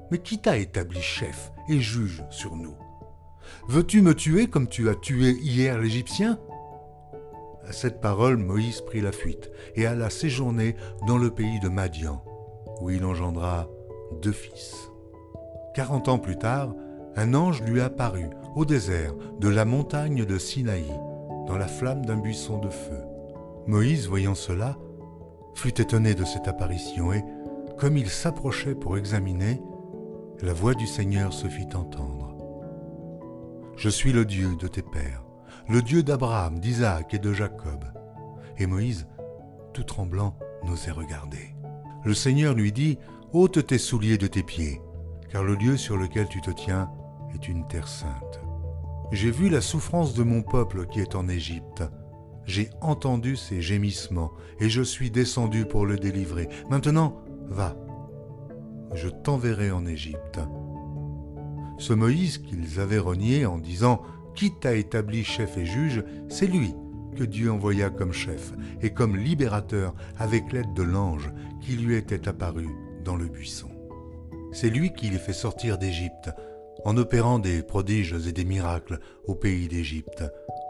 Mais 0.09 0.19
qui 0.19 0.39
t'a 0.39 0.57
établi 0.57 1.01
chef 1.01 1.51
et 1.67 1.79
juge 1.79 2.23
sur 2.29 2.55
nous? 2.55 2.75
Veux-tu 3.67 4.01
me 4.01 4.15
tuer 4.15 4.47
comme 4.47 4.67
tu 4.67 4.87
as 4.87 4.95
tué 4.95 5.31
hier 5.41 5.79
l'Égyptien 5.79 6.39
À 7.67 7.73
cette 7.73 7.99
parole, 7.99 8.37
Moïse 8.37 8.81
prit 8.81 9.01
la 9.01 9.11
fuite 9.11 9.51
et 9.75 9.85
alla 9.85 10.09
séjourner 10.09 10.75
dans 11.07 11.17
le 11.17 11.31
pays 11.31 11.59
de 11.59 11.67
Madian, 11.67 12.23
où 12.79 12.89
il 12.89 13.03
engendra 13.03 13.67
deux 14.21 14.31
fils. 14.31 14.75
Quarante 15.73 16.07
ans 16.07 16.19
plus 16.19 16.37
tard, 16.37 16.73
un 17.19 17.33
ange 17.33 17.61
lui 17.63 17.81
apparut 17.81 18.29
au 18.55 18.63
désert 18.63 19.13
de 19.39 19.49
la 19.49 19.65
montagne 19.65 20.23
de 20.23 20.37
Sinaï, 20.37 20.87
dans 21.47 21.57
la 21.57 21.67
flamme 21.67 22.05
d'un 22.05 22.15
buisson 22.15 22.59
de 22.59 22.69
feu. 22.69 23.01
Moïse, 23.67 24.07
voyant 24.07 24.35
cela, 24.35 24.77
fut 25.53 25.81
étonné 25.81 26.15
de 26.15 26.23
cette 26.23 26.47
apparition 26.47 27.11
et, 27.11 27.21
comme 27.77 27.97
il 27.97 28.09
s'approchait 28.09 28.73
pour 28.73 28.97
examiner, 28.97 29.61
la 30.41 30.53
voix 30.53 30.73
du 30.75 30.87
Seigneur 30.87 31.33
se 31.33 31.47
fit 31.47 31.67
entendre. 31.75 32.37
Je 33.75 33.89
suis 33.89 34.13
le 34.13 34.23
Dieu 34.23 34.55
de 34.55 34.67
tes 34.67 34.81
pères, 34.81 35.25
le 35.67 35.81
Dieu 35.81 36.03
d'Abraham, 36.03 36.59
d'Isaac 36.59 37.13
et 37.13 37.19
de 37.19 37.33
Jacob. 37.33 37.83
Et 38.57 38.65
Moïse, 38.65 39.07
tout 39.73 39.83
tremblant, 39.83 40.37
n'osait 40.63 40.91
regarder. 40.91 41.53
Le 42.05 42.13
Seigneur 42.13 42.53
lui 42.53 42.71
dit, 42.71 42.97
ôte 43.33 43.67
tes 43.67 43.77
souliers 43.77 44.17
de 44.17 44.27
tes 44.27 44.43
pieds, 44.43 44.81
car 45.29 45.43
le 45.43 45.55
lieu 45.55 45.75
sur 45.75 45.97
lequel 45.97 46.29
tu 46.29 46.39
te 46.39 46.51
tiens 46.51 46.89
est 47.33 47.47
une 47.47 47.67
terre 47.67 47.87
sainte. 47.87 48.41
J'ai 49.11 49.31
vu 49.31 49.49
la 49.49 49.61
souffrance 49.61 50.13
de 50.13 50.23
mon 50.23 50.43
peuple 50.43 50.85
qui 50.85 50.99
est 50.99 51.15
en 51.15 51.27
Égypte. 51.27 51.83
J'ai 52.45 52.69
entendu 52.81 53.35
ses 53.35 53.61
gémissements, 53.61 54.31
et 54.59 54.69
je 54.69 54.81
suis 54.81 55.11
descendu 55.11 55.65
pour 55.65 55.85
le 55.85 55.97
délivrer. 55.97 56.47
Maintenant, 56.69 57.15
va, 57.47 57.75
je 58.93 59.07
t'enverrai 59.07 59.71
en 59.71 59.85
Égypte. 59.85 60.39
Ce 61.77 61.93
Moïse 61.93 62.39
qu'ils 62.39 62.79
avaient 62.79 62.99
renié 62.99 63.45
en 63.45 63.57
disant 63.57 64.01
Qui 64.35 64.51
t'a 64.59 64.75
établi 64.75 65.23
chef 65.23 65.57
et 65.57 65.65
juge 65.65 66.03
C'est 66.27 66.47
lui 66.47 66.75
que 67.15 67.23
Dieu 67.23 67.51
envoya 67.51 67.89
comme 67.89 68.13
chef 68.13 68.53
et 68.81 68.91
comme 68.91 69.17
libérateur 69.17 69.93
avec 70.17 70.51
l'aide 70.51 70.73
de 70.73 70.83
l'ange 70.83 71.31
qui 71.61 71.73
lui 71.73 71.95
était 71.95 72.27
apparu 72.27 72.67
dans 73.03 73.15
le 73.15 73.27
buisson. 73.27 73.69
C'est 74.51 74.69
lui 74.69 74.93
qui 74.93 75.09
les 75.09 75.17
fait 75.19 75.33
sortir 75.33 75.77
d'Égypte 75.77 76.29
en 76.85 76.97
opérant 76.97 77.39
des 77.39 77.61
prodiges 77.61 78.15
et 78.27 78.31
des 78.31 78.45
miracles 78.45 78.99
au 79.25 79.35
pays 79.35 79.67
d'Égypte, 79.67 80.23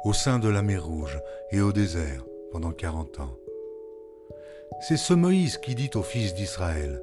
au 0.06 0.14
sein 0.14 0.40
de 0.40 0.50
la 0.50 0.62
mer 0.62 0.86
Rouge 0.86 1.20
et 1.52 1.62
au 1.62 1.72
désert 1.72 2.26
pendant 2.52 2.72
quarante 2.72 3.20
ans. 3.20 3.38
C'est 4.88 4.98
ce 4.98 5.14
Moïse 5.14 5.58
qui 5.58 5.76
dit 5.76 5.92
aux 5.96 6.04
fils 6.04 6.34
d'Israël, 6.34 7.02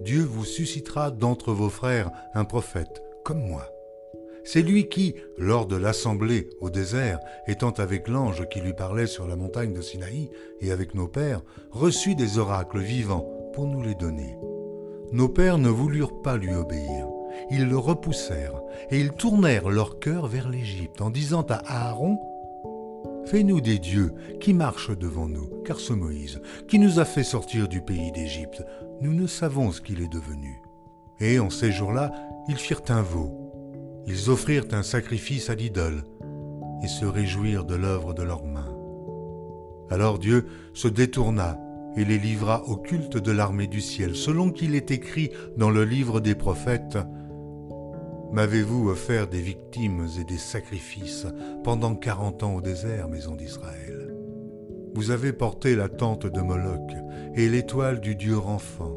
Dieu 0.00 0.22
vous 0.22 0.44
suscitera 0.44 1.10
d'entre 1.10 1.52
vos 1.52 1.70
frères 1.70 2.10
un 2.34 2.44
prophète 2.44 3.02
comme 3.24 3.40
moi. 3.40 3.70
C'est 4.44 4.62
lui 4.62 4.88
qui, 4.90 5.14
lors 5.38 5.66
de 5.66 5.76
l'assemblée 5.76 6.50
au 6.60 6.68
désert, 6.68 7.18
étant 7.46 7.70
avec 7.70 8.08
l'ange 8.08 8.46
qui 8.50 8.60
lui 8.60 8.74
parlait 8.74 9.06
sur 9.06 9.26
la 9.26 9.36
montagne 9.36 9.72
de 9.72 9.80
Sinaï 9.80 10.30
et 10.60 10.70
avec 10.70 10.94
nos 10.94 11.08
pères, 11.08 11.40
reçut 11.70 12.14
des 12.14 12.38
oracles 12.38 12.80
vivants 12.80 13.26
pour 13.54 13.66
nous 13.66 13.82
les 13.82 13.94
donner. 13.94 14.36
Nos 15.12 15.28
pères 15.28 15.58
ne 15.58 15.70
voulurent 15.70 16.20
pas 16.20 16.36
lui 16.36 16.52
obéir. 16.52 17.13
Ils 17.50 17.66
le 17.66 17.78
repoussèrent 17.78 18.60
et 18.90 19.00
ils 19.00 19.12
tournèrent 19.12 19.68
leur 19.68 19.98
cœur 19.98 20.26
vers 20.26 20.48
l'Égypte 20.48 21.00
en 21.00 21.10
disant 21.10 21.46
à 21.48 21.62
Aaron 21.66 22.18
Fais-nous 23.26 23.60
des 23.60 23.78
dieux 23.78 24.12
qui 24.40 24.52
marchent 24.52 24.96
devant 24.96 25.26
nous, 25.28 25.48
car 25.64 25.80
ce 25.80 25.94
Moïse, 25.94 26.42
qui 26.68 26.78
nous 26.78 27.00
a 27.00 27.06
fait 27.06 27.24
sortir 27.24 27.68
du 27.68 27.80
pays 27.80 28.12
d'Égypte, 28.12 28.62
nous 29.00 29.14
ne 29.14 29.26
savons 29.26 29.72
ce 29.72 29.80
qu'il 29.80 30.02
est 30.02 30.12
devenu. 30.12 30.60
Et 31.20 31.38
en 31.38 31.48
ces 31.48 31.72
jours-là, 31.72 32.12
ils 32.48 32.56
firent 32.56 32.82
un 32.88 33.02
veau. 33.02 33.30
Ils 34.06 34.28
offrirent 34.28 34.66
un 34.72 34.82
sacrifice 34.82 35.48
à 35.48 35.54
l'idole 35.54 36.04
et 36.82 36.88
se 36.88 37.06
réjouirent 37.06 37.64
de 37.64 37.74
l'œuvre 37.74 38.12
de 38.12 38.22
leurs 38.22 38.44
mains. 38.44 38.76
Alors 39.90 40.18
Dieu 40.18 40.46
se 40.74 40.88
détourna 40.88 41.58
et 41.96 42.04
les 42.04 42.18
livra 42.18 42.64
au 42.66 42.76
culte 42.76 43.16
de 43.16 43.32
l'armée 43.32 43.66
du 43.66 43.80
ciel, 43.80 44.16
selon 44.16 44.50
qu'il 44.50 44.74
est 44.74 44.90
écrit 44.90 45.30
dans 45.56 45.70
le 45.70 45.84
livre 45.84 46.20
des 46.20 46.34
prophètes. 46.34 46.98
M'avez-vous 48.32 48.88
offert 48.88 49.28
des 49.28 49.40
victimes 49.40 50.06
et 50.18 50.24
des 50.24 50.38
sacrifices 50.38 51.26
pendant 51.62 51.94
quarante 51.94 52.42
ans 52.42 52.56
au 52.56 52.60
désert, 52.60 53.08
maison 53.08 53.36
d'Israël? 53.36 54.14
Vous 54.94 55.10
avez 55.10 55.32
porté 55.32 55.76
la 55.76 55.88
tente 55.88 56.26
de 56.26 56.40
Moloch 56.40 56.92
et 57.34 57.48
l'étoile 57.48 58.00
du 58.00 58.14
Dieu 58.16 58.38
enfant, 58.38 58.96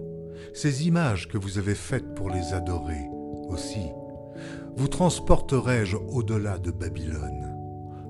ces 0.54 0.88
images 0.88 1.28
que 1.28 1.38
vous 1.38 1.58
avez 1.58 1.76
faites 1.76 2.14
pour 2.16 2.30
les 2.30 2.54
adorer 2.54 3.10
aussi, 3.50 3.88
vous 4.76 4.88
transporterai-je 4.88 5.98
au-delà 5.98 6.60
de 6.60 6.72
Babylone? 6.72 7.56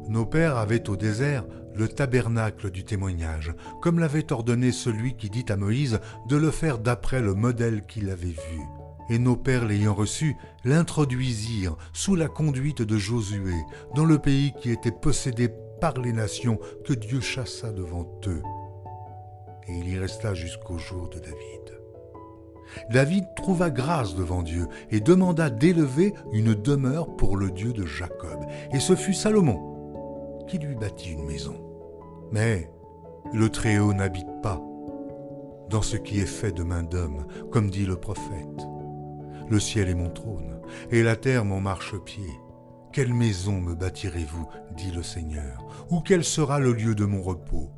Nos 0.10 0.26
pères 0.26 0.58
avaient 0.58 0.90
au 0.90 0.96
désert 0.96 1.46
le 1.76 1.88
tabernacle 1.88 2.72
du 2.72 2.84
témoignage, 2.84 3.54
comme 3.82 4.00
l'avait 4.00 4.32
ordonné 4.34 4.72
celui 4.72 5.16
qui 5.16 5.30
dit 5.30 5.46
à 5.50 5.58
Moïse 5.58 6.00
de 6.28 6.36
le 6.36 6.52
faire 6.52 6.80
d'après 6.80 7.22
le 7.22 7.34
modèle 7.34 7.86
qu'il 7.86 8.10
avait 8.10 8.28
vu. 8.28 8.62
Et 9.10 9.20
nos 9.20 9.36
pères 9.36 9.66
l'ayant 9.66 9.94
reçu, 9.94 10.36
l'introduisirent 10.66 11.78
sous 11.94 12.16
la 12.16 12.28
conduite 12.28 12.82
de 12.82 12.98
Josué, 12.98 13.56
dans 13.96 14.06
le 14.06 14.20
pays 14.20 14.54
qui 14.60 14.72
était 14.72 14.92
possédé 14.92 15.50
par 15.80 15.94
les 16.00 16.14
nations 16.14 16.60
que 16.86 16.94
Dieu 16.94 17.22
chassa 17.22 17.72
devant 17.72 18.08
eux. 18.28 18.42
Et 19.68 19.78
il 19.78 19.90
y 19.90 19.98
resta 19.98 20.34
jusqu'au 20.34 20.78
jour 20.78 21.10
de 21.10 21.20
David. 21.20 21.78
David 22.90 23.26
trouva 23.36 23.70
grâce 23.70 24.16
devant 24.16 24.44
Dieu 24.44 24.68
et 24.92 25.00
demanda 25.00 25.50
d'élever 25.50 26.14
une 26.32 26.54
demeure 26.54 27.16
pour 27.16 27.38
le 27.38 27.52
Dieu 27.52 27.74
de 27.74 27.86
Jacob. 27.86 28.46
Et 28.74 28.80
ce 28.80 28.96
fut 28.96 29.14
Salomon 29.14 30.44
qui 30.48 30.58
lui 30.58 30.76
bâtit 30.76 31.12
une 31.12 31.26
maison. 31.26 31.56
Mais 32.32 32.70
le 33.34 33.50
Très-Haut 33.50 33.94
n'habite 33.94 34.42
pas 34.42 34.62
dans 35.70 35.82
ce 35.82 35.98
qui 35.98 36.20
est 36.20 36.26
fait 36.26 36.54
de 36.54 36.64
main 36.64 36.84
d'homme, 36.84 37.26
comme 37.52 37.70
dit 37.70 37.86
le 37.86 37.98
prophète. 37.98 38.68
Le 39.50 39.60
ciel 39.60 39.88
est 39.88 39.96
mon 39.96 40.10
trône, 40.10 40.60
et 40.92 41.04
la 41.04 41.16
terre 41.16 41.46
mon 41.46 41.62
marchepied. 41.62 42.30
Quelle 42.92 43.14
maison 43.14 43.62
me 43.62 43.76
bâtirez-vous, 43.76 44.48
dit 44.76 44.92
le 44.92 45.04
Seigneur, 45.04 45.66
ou 45.90 46.02
quel 46.02 46.24
sera 46.24 46.60
le 46.60 46.74
lieu 46.74 46.96
de 46.96 47.06
mon 47.06 47.22
repos? 47.22 47.72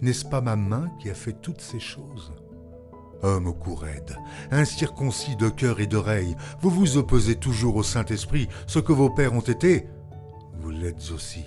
N'est-ce 0.00 0.24
pas 0.24 0.40
ma 0.40 0.56
main 0.56 0.90
qui 0.98 1.08
a 1.08 1.14
fait 1.14 1.40
toutes 1.40 1.60
ces 1.60 1.80
choses? 1.80 2.32
Homme 3.22 3.46
au 3.46 3.54
cou 3.54 3.78
incirconcis 4.50 5.36
de 5.36 5.48
cœur 5.48 5.80
et 5.80 5.86
d'oreille, 5.86 6.36
vous 6.60 6.70
vous 6.70 6.96
opposez 6.96 7.36
toujours 7.36 7.76
au 7.76 7.82
Saint-Esprit, 7.82 8.48
ce 8.66 8.78
que 8.78 8.92
vos 8.92 9.10
pères 9.10 9.34
ont 9.34 9.40
été, 9.40 9.88
vous 10.60 10.70
l'êtes 10.70 11.10
aussi. 11.14 11.44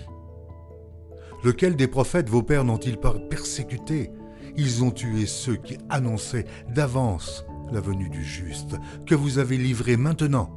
Lequel 1.44 1.76
des 1.76 1.88
prophètes 1.88 2.30
vos 2.30 2.44
pères 2.44 2.64
n'ont-ils 2.64 2.98
pas 2.98 3.14
persécuté 3.14 4.12
Ils 4.56 4.84
ont 4.84 4.92
tué 4.92 5.26
ceux 5.26 5.56
qui 5.56 5.78
annonçaient 5.90 6.46
d'avance 6.70 7.46
la 7.72 7.82
venue 7.82 8.10
du 8.10 8.24
juste, 8.24 8.76
que 9.06 9.16
vous 9.16 9.40
avez 9.40 9.58
livré 9.58 9.98
maintenant, 9.98 10.50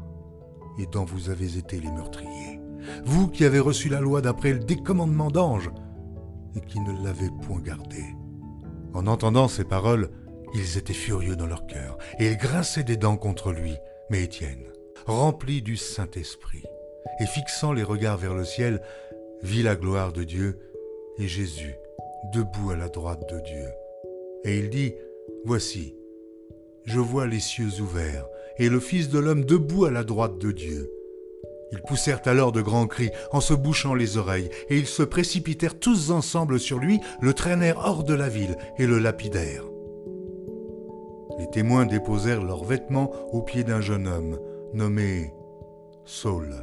et 0.79 0.87
dont 0.87 1.05
vous 1.05 1.31
avez 1.31 1.59
été 1.59 1.79
les 1.81 1.91
meurtriers. 1.91 2.61
Vous 3.05 3.29
qui 3.29 3.45
avez 3.45 3.61
reçu 3.61 3.89
la 3.89 4.01
loi 4.01 4.21
d'après 4.21 4.53
le 4.53 4.59
décommandement 4.59 5.31
d'ange, 5.31 5.71
et 6.57 6.61
qui 6.61 6.81
ne 6.81 7.05
l'avez 7.05 7.31
point 7.43 7.61
gardée. 7.61 8.15
En 8.95 9.07
entendant 9.07 9.49
ces 9.49 9.65
paroles, 9.65 10.11
ils 10.55 10.77
étaient 10.77 10.93
furieux 10.93 11.37
dans 11.37 11.47
leur 11.47 11.67
cœur, 11.67 11.97
et 12.19 12.27
ils 12.27 12.37
grinçaient 12.37 12.85
des 12.85 12.97
dents 12.97 13.17
contre 13.17 13.53
lui. 13.53 13.75
Mais 14.11 14.25
Étienne, 14.25 14.67
rempli 15.07 15.63
du 15.63 15.77
Saint-Esprit, 15.77 16.65
et 17.21 17.27
fixant 17.27 17.73
les 17.73 17.83
regards 17.83 18.19
vers 18.19 18.35
le 18.35 18.45
ciel, 18.45 18.83
vit 19.43 19.63
la 19.63 19.77
gloire 19.77 20.13
de 20.13 20.25
Dieu 20.25 20.59
et 21.19 21.29
Jésus 21.29 21.75
debout 22.33 22.71
à 22.71 22.77
la 22.77 22.89
droite 22.89 23.29
de 23.33 23.41
Dieu. 23.41 23.69
Et 24.45 24.59
il 24.59 24.71
dit, 24.71 24.95
Voici, 25.45 25.97
je 26.85 26.99
vois 26.99 27.27
les 27.27 27.41
cieux 27.41 27.81
ouverts, 27.81 28.27
et 28.59 28.69
le 28.69 28.81
Fils 28.81 29.09
de 29.09 29.19
l'homme 29.19 29.45
debout 29.45 29.85
à 29.85 29.91
la 29.91 30.05
droite 30.05 30.39
de 30.39 30.53
Dieu. 30.53 30.91
Ils 31.73 31.81
poussèrent 31.81 32.21
alors 32.27 32.53
de 32.53 32.61
grands 32.61 32.87
cris 32.87 33.11
en 33.33 33.41
se 33.41 33.55
bouchant 33.55 33.95
les 33.95 34.19
oreilles, 34.19 34.51
et 34.69 34.77
ils 34.77 34.87
se 34.87 35.03
précipitèrent 35.03 35.79
tous 35.79 36.11
ensemble 36.11 36.61
sur 36.61 36.79
lui, 36.79 37.01
le 37.21 37.33
traînèrent 37.33 37.79
hors 37.79 38.05
de 38.05 38.15
la 38.15 38.29
ville 38.29 38.57
et 38.79 38.87
le 38.87 38.99
lapidèrent. 38.99 39.65
Les 41.39 41.49
témoins 41.49 41.87
déposèrent 41.87 42.45
leurs 42.45 42.65
vêtements 42.65 43.11
aux 43.33 43.43
pieds 43.43 43.65
d'un 43.65 43.81
jeune 43.81 44.07
homme 44.07 44.39
nommé 44.75 45.33
Saul. 46.05 46.63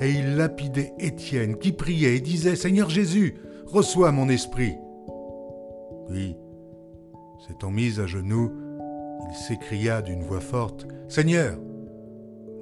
Et 0.00 0.10
ils 0.10 0.36
lapidaient 0.36 0.94
Étienne 0.98 1.56
qui 1.56 1.72
priait 1.72 2.16
et 2.16 2.20
disait 2.20 2.56
Seigneur 2.56 2.88
Jésus, 2.88 3.36
reçois 3.66 4.12
mon 4.12 4.28
esprit. 4.28 4.76
Puis, 6.08 6.36
s'étant 7.46 7.70
mis 7.70 8.00
à 8.00 8.06
genoux, 8.06 8.50
il 9.28 9.34
s'écria 9.34 10.02
d'une 10.02 10.22
voix 10.22 10.40
forte 10.40 10.86
Seigneur, 11.08 11.58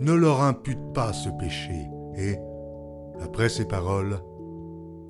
ne 0.01 0.13
leur 0.13 0.43
impute 0.43 0.93
pas 0.95 1.13
ce 1.13 1.29
péché. 1.29 1.87
Et, 2.17 2.37
après 3.21 3.49
ces 3.49 3.67
paroles, 3.67 4.19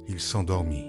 il 0.08 0.20
s'endormit. 0.20 0.86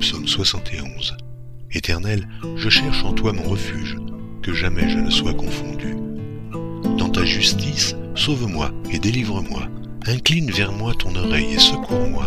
Psaume 0.00 0.26
71 0.26 1.16
Éternel, 1.72 2.28
je 2.56 2.68
cherche 2.68 3.04
en 3.04 3.12
toi 3.12 3.32
mon 3.32 3.42
refuge, 3.42 3.96
jamais 4.52 4.88
je 4.88 4.98
ne 4.98 5.10
sois 5.10 5.34
confondu. 5.34 5.96
Dans 6.98 7.08
ta 7.08 7.24
justice, 7.24 7.96
sauve-moi 8.14 8.70
et 8.90 8.98
délivre-moi. 8.98 9.62
Incline 10.06 10.50
vers 10.50 10.72
moi 10.72 10.92
ton 10.98 11.14
oreille 11.16 11.54
et 11.54 11.58
secours-moi. 11.58 12.26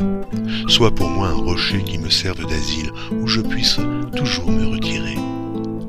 Sois 0.67 0.93
pour 0.93 1.09
moi 1.09 1.29
un 1.29 1.33
rocher 1.33 1.81
qui 1.83 1.97
me 1.97 2.09
serve 2.09 2.45
d'asile, 2.45 2.91
où 3.11 3.27
je 3.27 3.41
puisse 3.41 3.79
toujours 4.15 4.51
me 4.51 4.65
retirer. 4.65 5.15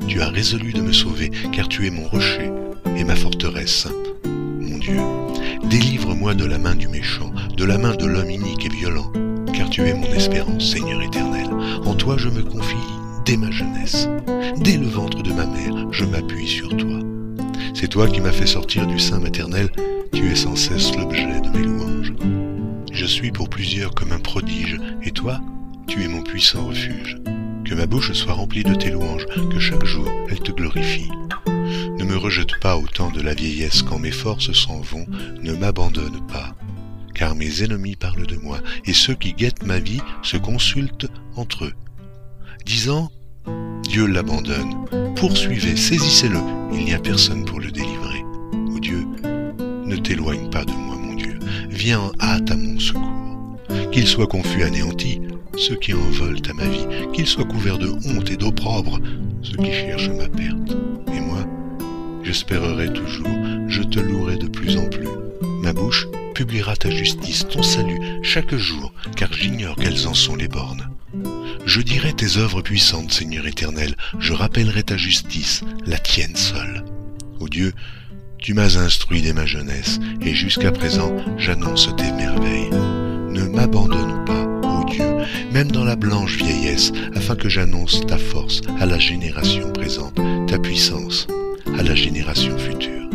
Tu 0.07 0.21
as 0.21 0.29
résolu 0.29 0.73
de 0.73 0.81
me 0.81 0.93
sauver, 0.93 1.31
car 1.51 1.67
tu 1.67 1.85
es 1.85 1.89
mon 1.89 2.07
rocher 2.07 2.49
et 2.97 3.03
ma 3.03 3.15
forteresse. 3.15 3.87
Mon 4.59 4.77
Dieu, 4.77 4.99
délivre-moi 5.69 6.33
de 6.33 6.45
la 6.45 6.57
main 6.57 6.75
du 6.75 6.87
méchant, 6.87 7.31
de 7.57 7.65
la 7.65 7.77
main 7.77 7.95
de 7.95 8.05
l'homme 8.05 8.31
inique 8.31 8.65
et 8.65 8.69
violent, 8.69 9.11
car 9.53 9.69
tu 9.69 9.81
es 9.81 9.93
mon 9.93 10.11
espérance, 10.13 10.71
Seigneur 10.71 11.01
éternel. 11.01 11.47
En 11.85 11.93
toi 11.93 12.15
je 12.17 12.29
me 12.29 12.41
confie 12.41 12.75
dès 13.25 13.37
ma 13.37 13.51
jeunesse. 13.51 14.07
Dès 14.57 14.77
le 14.77 14.87
ventre 14.87 15.21
de 15.21 15.33
ma 15.33 15.45
mère, 15.45 15.91
je 15.91 16.05
m'appuie 16.05 16.47
sur 16.47 16.75
toi. 16.75 16.99
C'est 17.73 17.87
toi 17.87 18.07
qui 18.07 18.21
m'as 18.21 18.31
fait 18.31 18.47
sortir 18.47 18.87
du 18.87 18.99
sein 18.99 19.19
maternel, 19.19 19.69
tu 20.13 20.29
es 20.31 20.35
sans 20.35 20.55
cesse 20.55 20.95
l'objet 20.95 21.41
de 21.41 21.49
mes 21.49 21.63
louanges. 21.63 22.13
Je 22.91 23.05
suis 23.05 23.31
pour 23.31 23.49
plusieurs 23.49 23.93
comme 23.93 24.11
un 24.11 24.19
prodige, 24.19 24.77
et 25.03 25.11
toi, 25.11 25.39
tu 25.87 26.03
es 26.03 26.07
mon 26.07 26.21
puissant 26.21 26.67
refuge. 26.67 27.17
Que 27.65 27.75
ma 27.75 27.85
bouche 27.85 28.11
soit 28.13 28.33
remplie 28.33 28.63
de 28.63 28.75
tes 28.75 28.91
louanges, 28.91 29.25
que 29.51 29.59
chaque 29.59 29.85
jour 29.85 30.09
elle 30.29 30.39
te 30.39 30.51
glorifie. 30.51 31.09
Ne 31.97 32.03
me 32.03 32.17
rejette 32.17 32.59
pas 32.59 32.77
au 32.77 32.87
temps 32.87 33.11
de 33.11 33.21
la 33.21 33.33
vieillesse 33.33 33.81
quand 33.81 33.99
mes 33.99 34.11
forces 34.11 34.51
s'en 34.51 34.81
vont, 34.81 35.05
ne 35.41 35.53
m'abandonne 35.53 36.25
pas. 36.27 36.55
Car 37.13 37.35
mes 37.35 37.63
ennemis 37.63 37.95
parlent 37.95 38.27
de 38.27 38.37
moi, 38.37 38.59
et 38.85 38.93
ceux 38.93 39.15
qui 39.15 39.33
guettent 39.33 39.65
ma 39.65 39.79
vie 39.79 40.01
se 40.21 40.37
consultent 40.37 41.09
entre 41.35 41.65
eux, 41.65 41.73
disant 42.65 43.11
Dieu 43.83 44.05
l'abandonne. 44.07 44.85
Poursuivez, 45.15 45.75
saisissez-le, 45.75 46.39
il 46.73 46.85
n'y 46.85 46.93
a 46.93 46.99
personne 46.99 47.45
pour 47.45 47.59
le 47.59 47.71
délivrer. 47.71 48.23
Ô 48.73 48.79
Dieu, 48.79 49.05
ne 49.85 49.95
t'éloigne 49.95 50.49
pas 50.49 50.63
de 50.63 50.71
moi, 50.71 50.95
mon 50.95 51.15
Dieu. 51.15 51.37
Viens 51.69 51.99
en 51.99 52.11
hâte 52.19 52.51
à 52.51 52.55
mon 52.55 52.79
secours. 52.79 53.57
Qu'il 53.91 54.07
soit 54.07 54.27
confus, 54.27 54.63
anéanti, 54.63 55.21
ceux 55.57 55.75
qui 55.75 55.93
en 55.93 56.09
veulent 56.11 56.41
à 56.49 56.53
ma 56.53 56.65
vie, 56.65 56.87
qu'ils 57.13 57.27
soient 57.27 57.43
couverts 57.43 57.77
de 57.77 57.89
honte 57.89 58.31
et 58.31 58.37
d'opprobre, 58.37 58.99
ceux 59.41 59.57
qui 59.57 59.71
cherchent 59.71 60.09
ma 60.09 60.29
perte. 60.29 60.71
Et 61.13 61.19
moi, 61.19 61.45
j'espérerai 62.23 62.93
toujours, 62.93 63.27
je 63.67 63.81
te 63.81 63.99
louerai 63.99 64.37
de 64.37 64.47
plus 64.47 64.77
en 64.77 64.87
plus. 64.87 65.07
Ma 65.61 65.73
bouche 65.73 66.07
publiera 66.33 66.75
ta 66.75 66.89
justice, 66.89 67.45
ton 67.47 67.63
salut, 67.63 67.99
chaque 68.23 68.55
jour, 68.55 68.93
car 69.15 69.31
j'ignore 69.33 69.75
quelles 69.75 70.07
en 70.07 70.13
sont 70.13 70.35
les 70.35 70.47
bornes. 70.47 70.90
Je 71.65 71.81
dirai 71.81 72.13
tes 72.13 72.37
œuvres 72.37 72.61
puissantes, 72.61 73.11
Seigneur 73.11 73.45
éternel, 73.47 73.95
je 74.19 74.33
rappellerai 74.33 74.83
ta 74.83 74.97
justice, 74.97 75.63
la 75.85 75.97
tienne 75.97 76.35
seule. 76.35 76.83
Ô 77.39 77.47
Dieu, 77.47 77.73
tu 78.39 78.53
m'as 78.53 78.77
instruit 78.77 79.21
dès 79.21 79.33
ma 79.33 79.45
jeunesse, 79.45 79.99
et 80.21 80.33
jusqu'à 80.33 80.71
présent 80.71 81.15
j'annonce 81.37 81.89
tes 81.95 82.11
merveilles. 82.11 82.71
Ne 83.29 83.47
m'abandonne 83.47 84.25
pas, 84.25 84.45
ô 84.67 84.83
Dieu, 84.85 85.05
même 85.53 85.71
dans 85.71 85.83
la 85.83 85.95
blanche 85.95 86.37
vieillesse, 86.37 86.91
afin 87.15 87.35
que 87.35 87.49
j'annonce 87.49 88.05
ta 88.07 88.17
force 88.17 88.61
à 88.79 88.85
la 88.85 88.97
génération 88.97 89.71
présente, 89.71 90.19
ta 90.47 90.57
puissance 90.57 91.27
à 91.77 91.83
la 91.83 91.95
génération 91.95 92.57
future. 92.57 93.09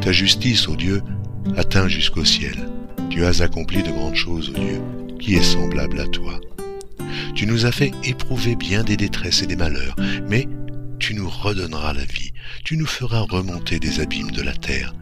Ta 0.00 0.12
justice, 0.12 0.66
ô 0.68 0.76
Dieu, 0.76 1.02
atteint 1.56 1.88
jusqu'au 1.88 2.24
ciel. 2.24 2.68
Tu 3.10 3.24
as 3.24 3.40
accompli 3.40 3.82
de 3.82 3.90
grandes 3.90 4.16
choses, 4.16 4.50
ô 4.50 4.54
Dieu, 4.54 4.80
qui 5.20 5.34
est 5.34 5.42
semblable 5.42 6.00
à 6.00 6.06
toi. 6.06 6.40
Tu 7.34 7.46
nous 7.46 7.66
as 7.66 7.72
fait 7.72 7.92
éprouver 8.04 8.56
bien 8.56 8.84
des 8.84 8.96
détresses 8.96 9.42
et 9.42 9.46
des 9.46 9.56
malheurs, 9.56 9.96
mais 10.28 10.48
tu 10.98 11.14
nous 11.14 11.28
redonneras 11.28 11.94
la 11.94 12.04
vie, 12.04 12.32
tu 12.64 12.76
nous 12.76 12.86
feras 12.86 13.20
remonter 13.20 13.78
des 13.78 14.00
abîmes 14.00 14.30
de 14.30 14.42
la 14.42 14.52
terre. 14.52 14.94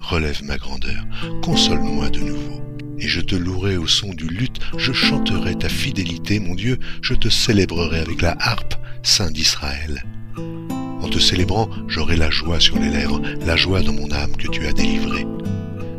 Relève 0.00 0.42
ma 0.44 0.56
grandeur, 0.56 1.04
console-moi 1.42 2.10
de 2.10 2.20
nouveau. 2.20 2.60
Et 2.98 3.08
je 3.08 3.20
te 3.20 3.34
louerai 3.34 3.76
au 3.76 3.86
son 3.86 4.12
du 4.14 4.28
luth, 4.28 4.58
je 4.76 4.92
chanterai 4.92 5.56
ta 5.56 5.68
fidélité, 5.68 6.38
mon 6.40 6.54
Dieu, 6.54 6.78
je 7.02 7.14
te 7.14 7.28
célébrerai 7.28 8.00
avec 8.00 8.20
la 8.20 8.36
harpe, 8.38 8.74
Saint 9.02 9.30
d'Israël. 9.30 10.04
En 10.36 11.08
te 11.08 11.18
célébrant, 11.18 11.68
j'aurai 11.88 12.16
la 12.16 12.30
joie 12.30 12.60
sur 12.60 12.78
les 12.78 12.88
lèvres, 12.88 13.20
la 13.44 13.56
joie 13.56 13.82
dans 13.82 13.92
mon 13.92 14.10
âme 14.10 14.36
que 14.36 14.48
tu 14.48 14.66
as 14.66 14.72
délivrée. 14.72 15.26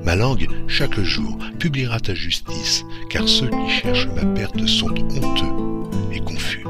Ma 0.05 0.15
langue, 0.15 0.47
chaque 0.67 0.99
jour, 0.99 1.35
publiera 1.57 1.99
ta 1.99 2.13
justice, 2.13 2.83
car 3.09 3.27
ceux 3.27 3.49
qui 3.49 3.69
cherchent 3.81 4.07
ma 4.15 4.23
perte 4.35 4.63
sont 4.67 4.91
honteux 4.91 5.89
et 6.13 6.19
confus. 6.19 6.63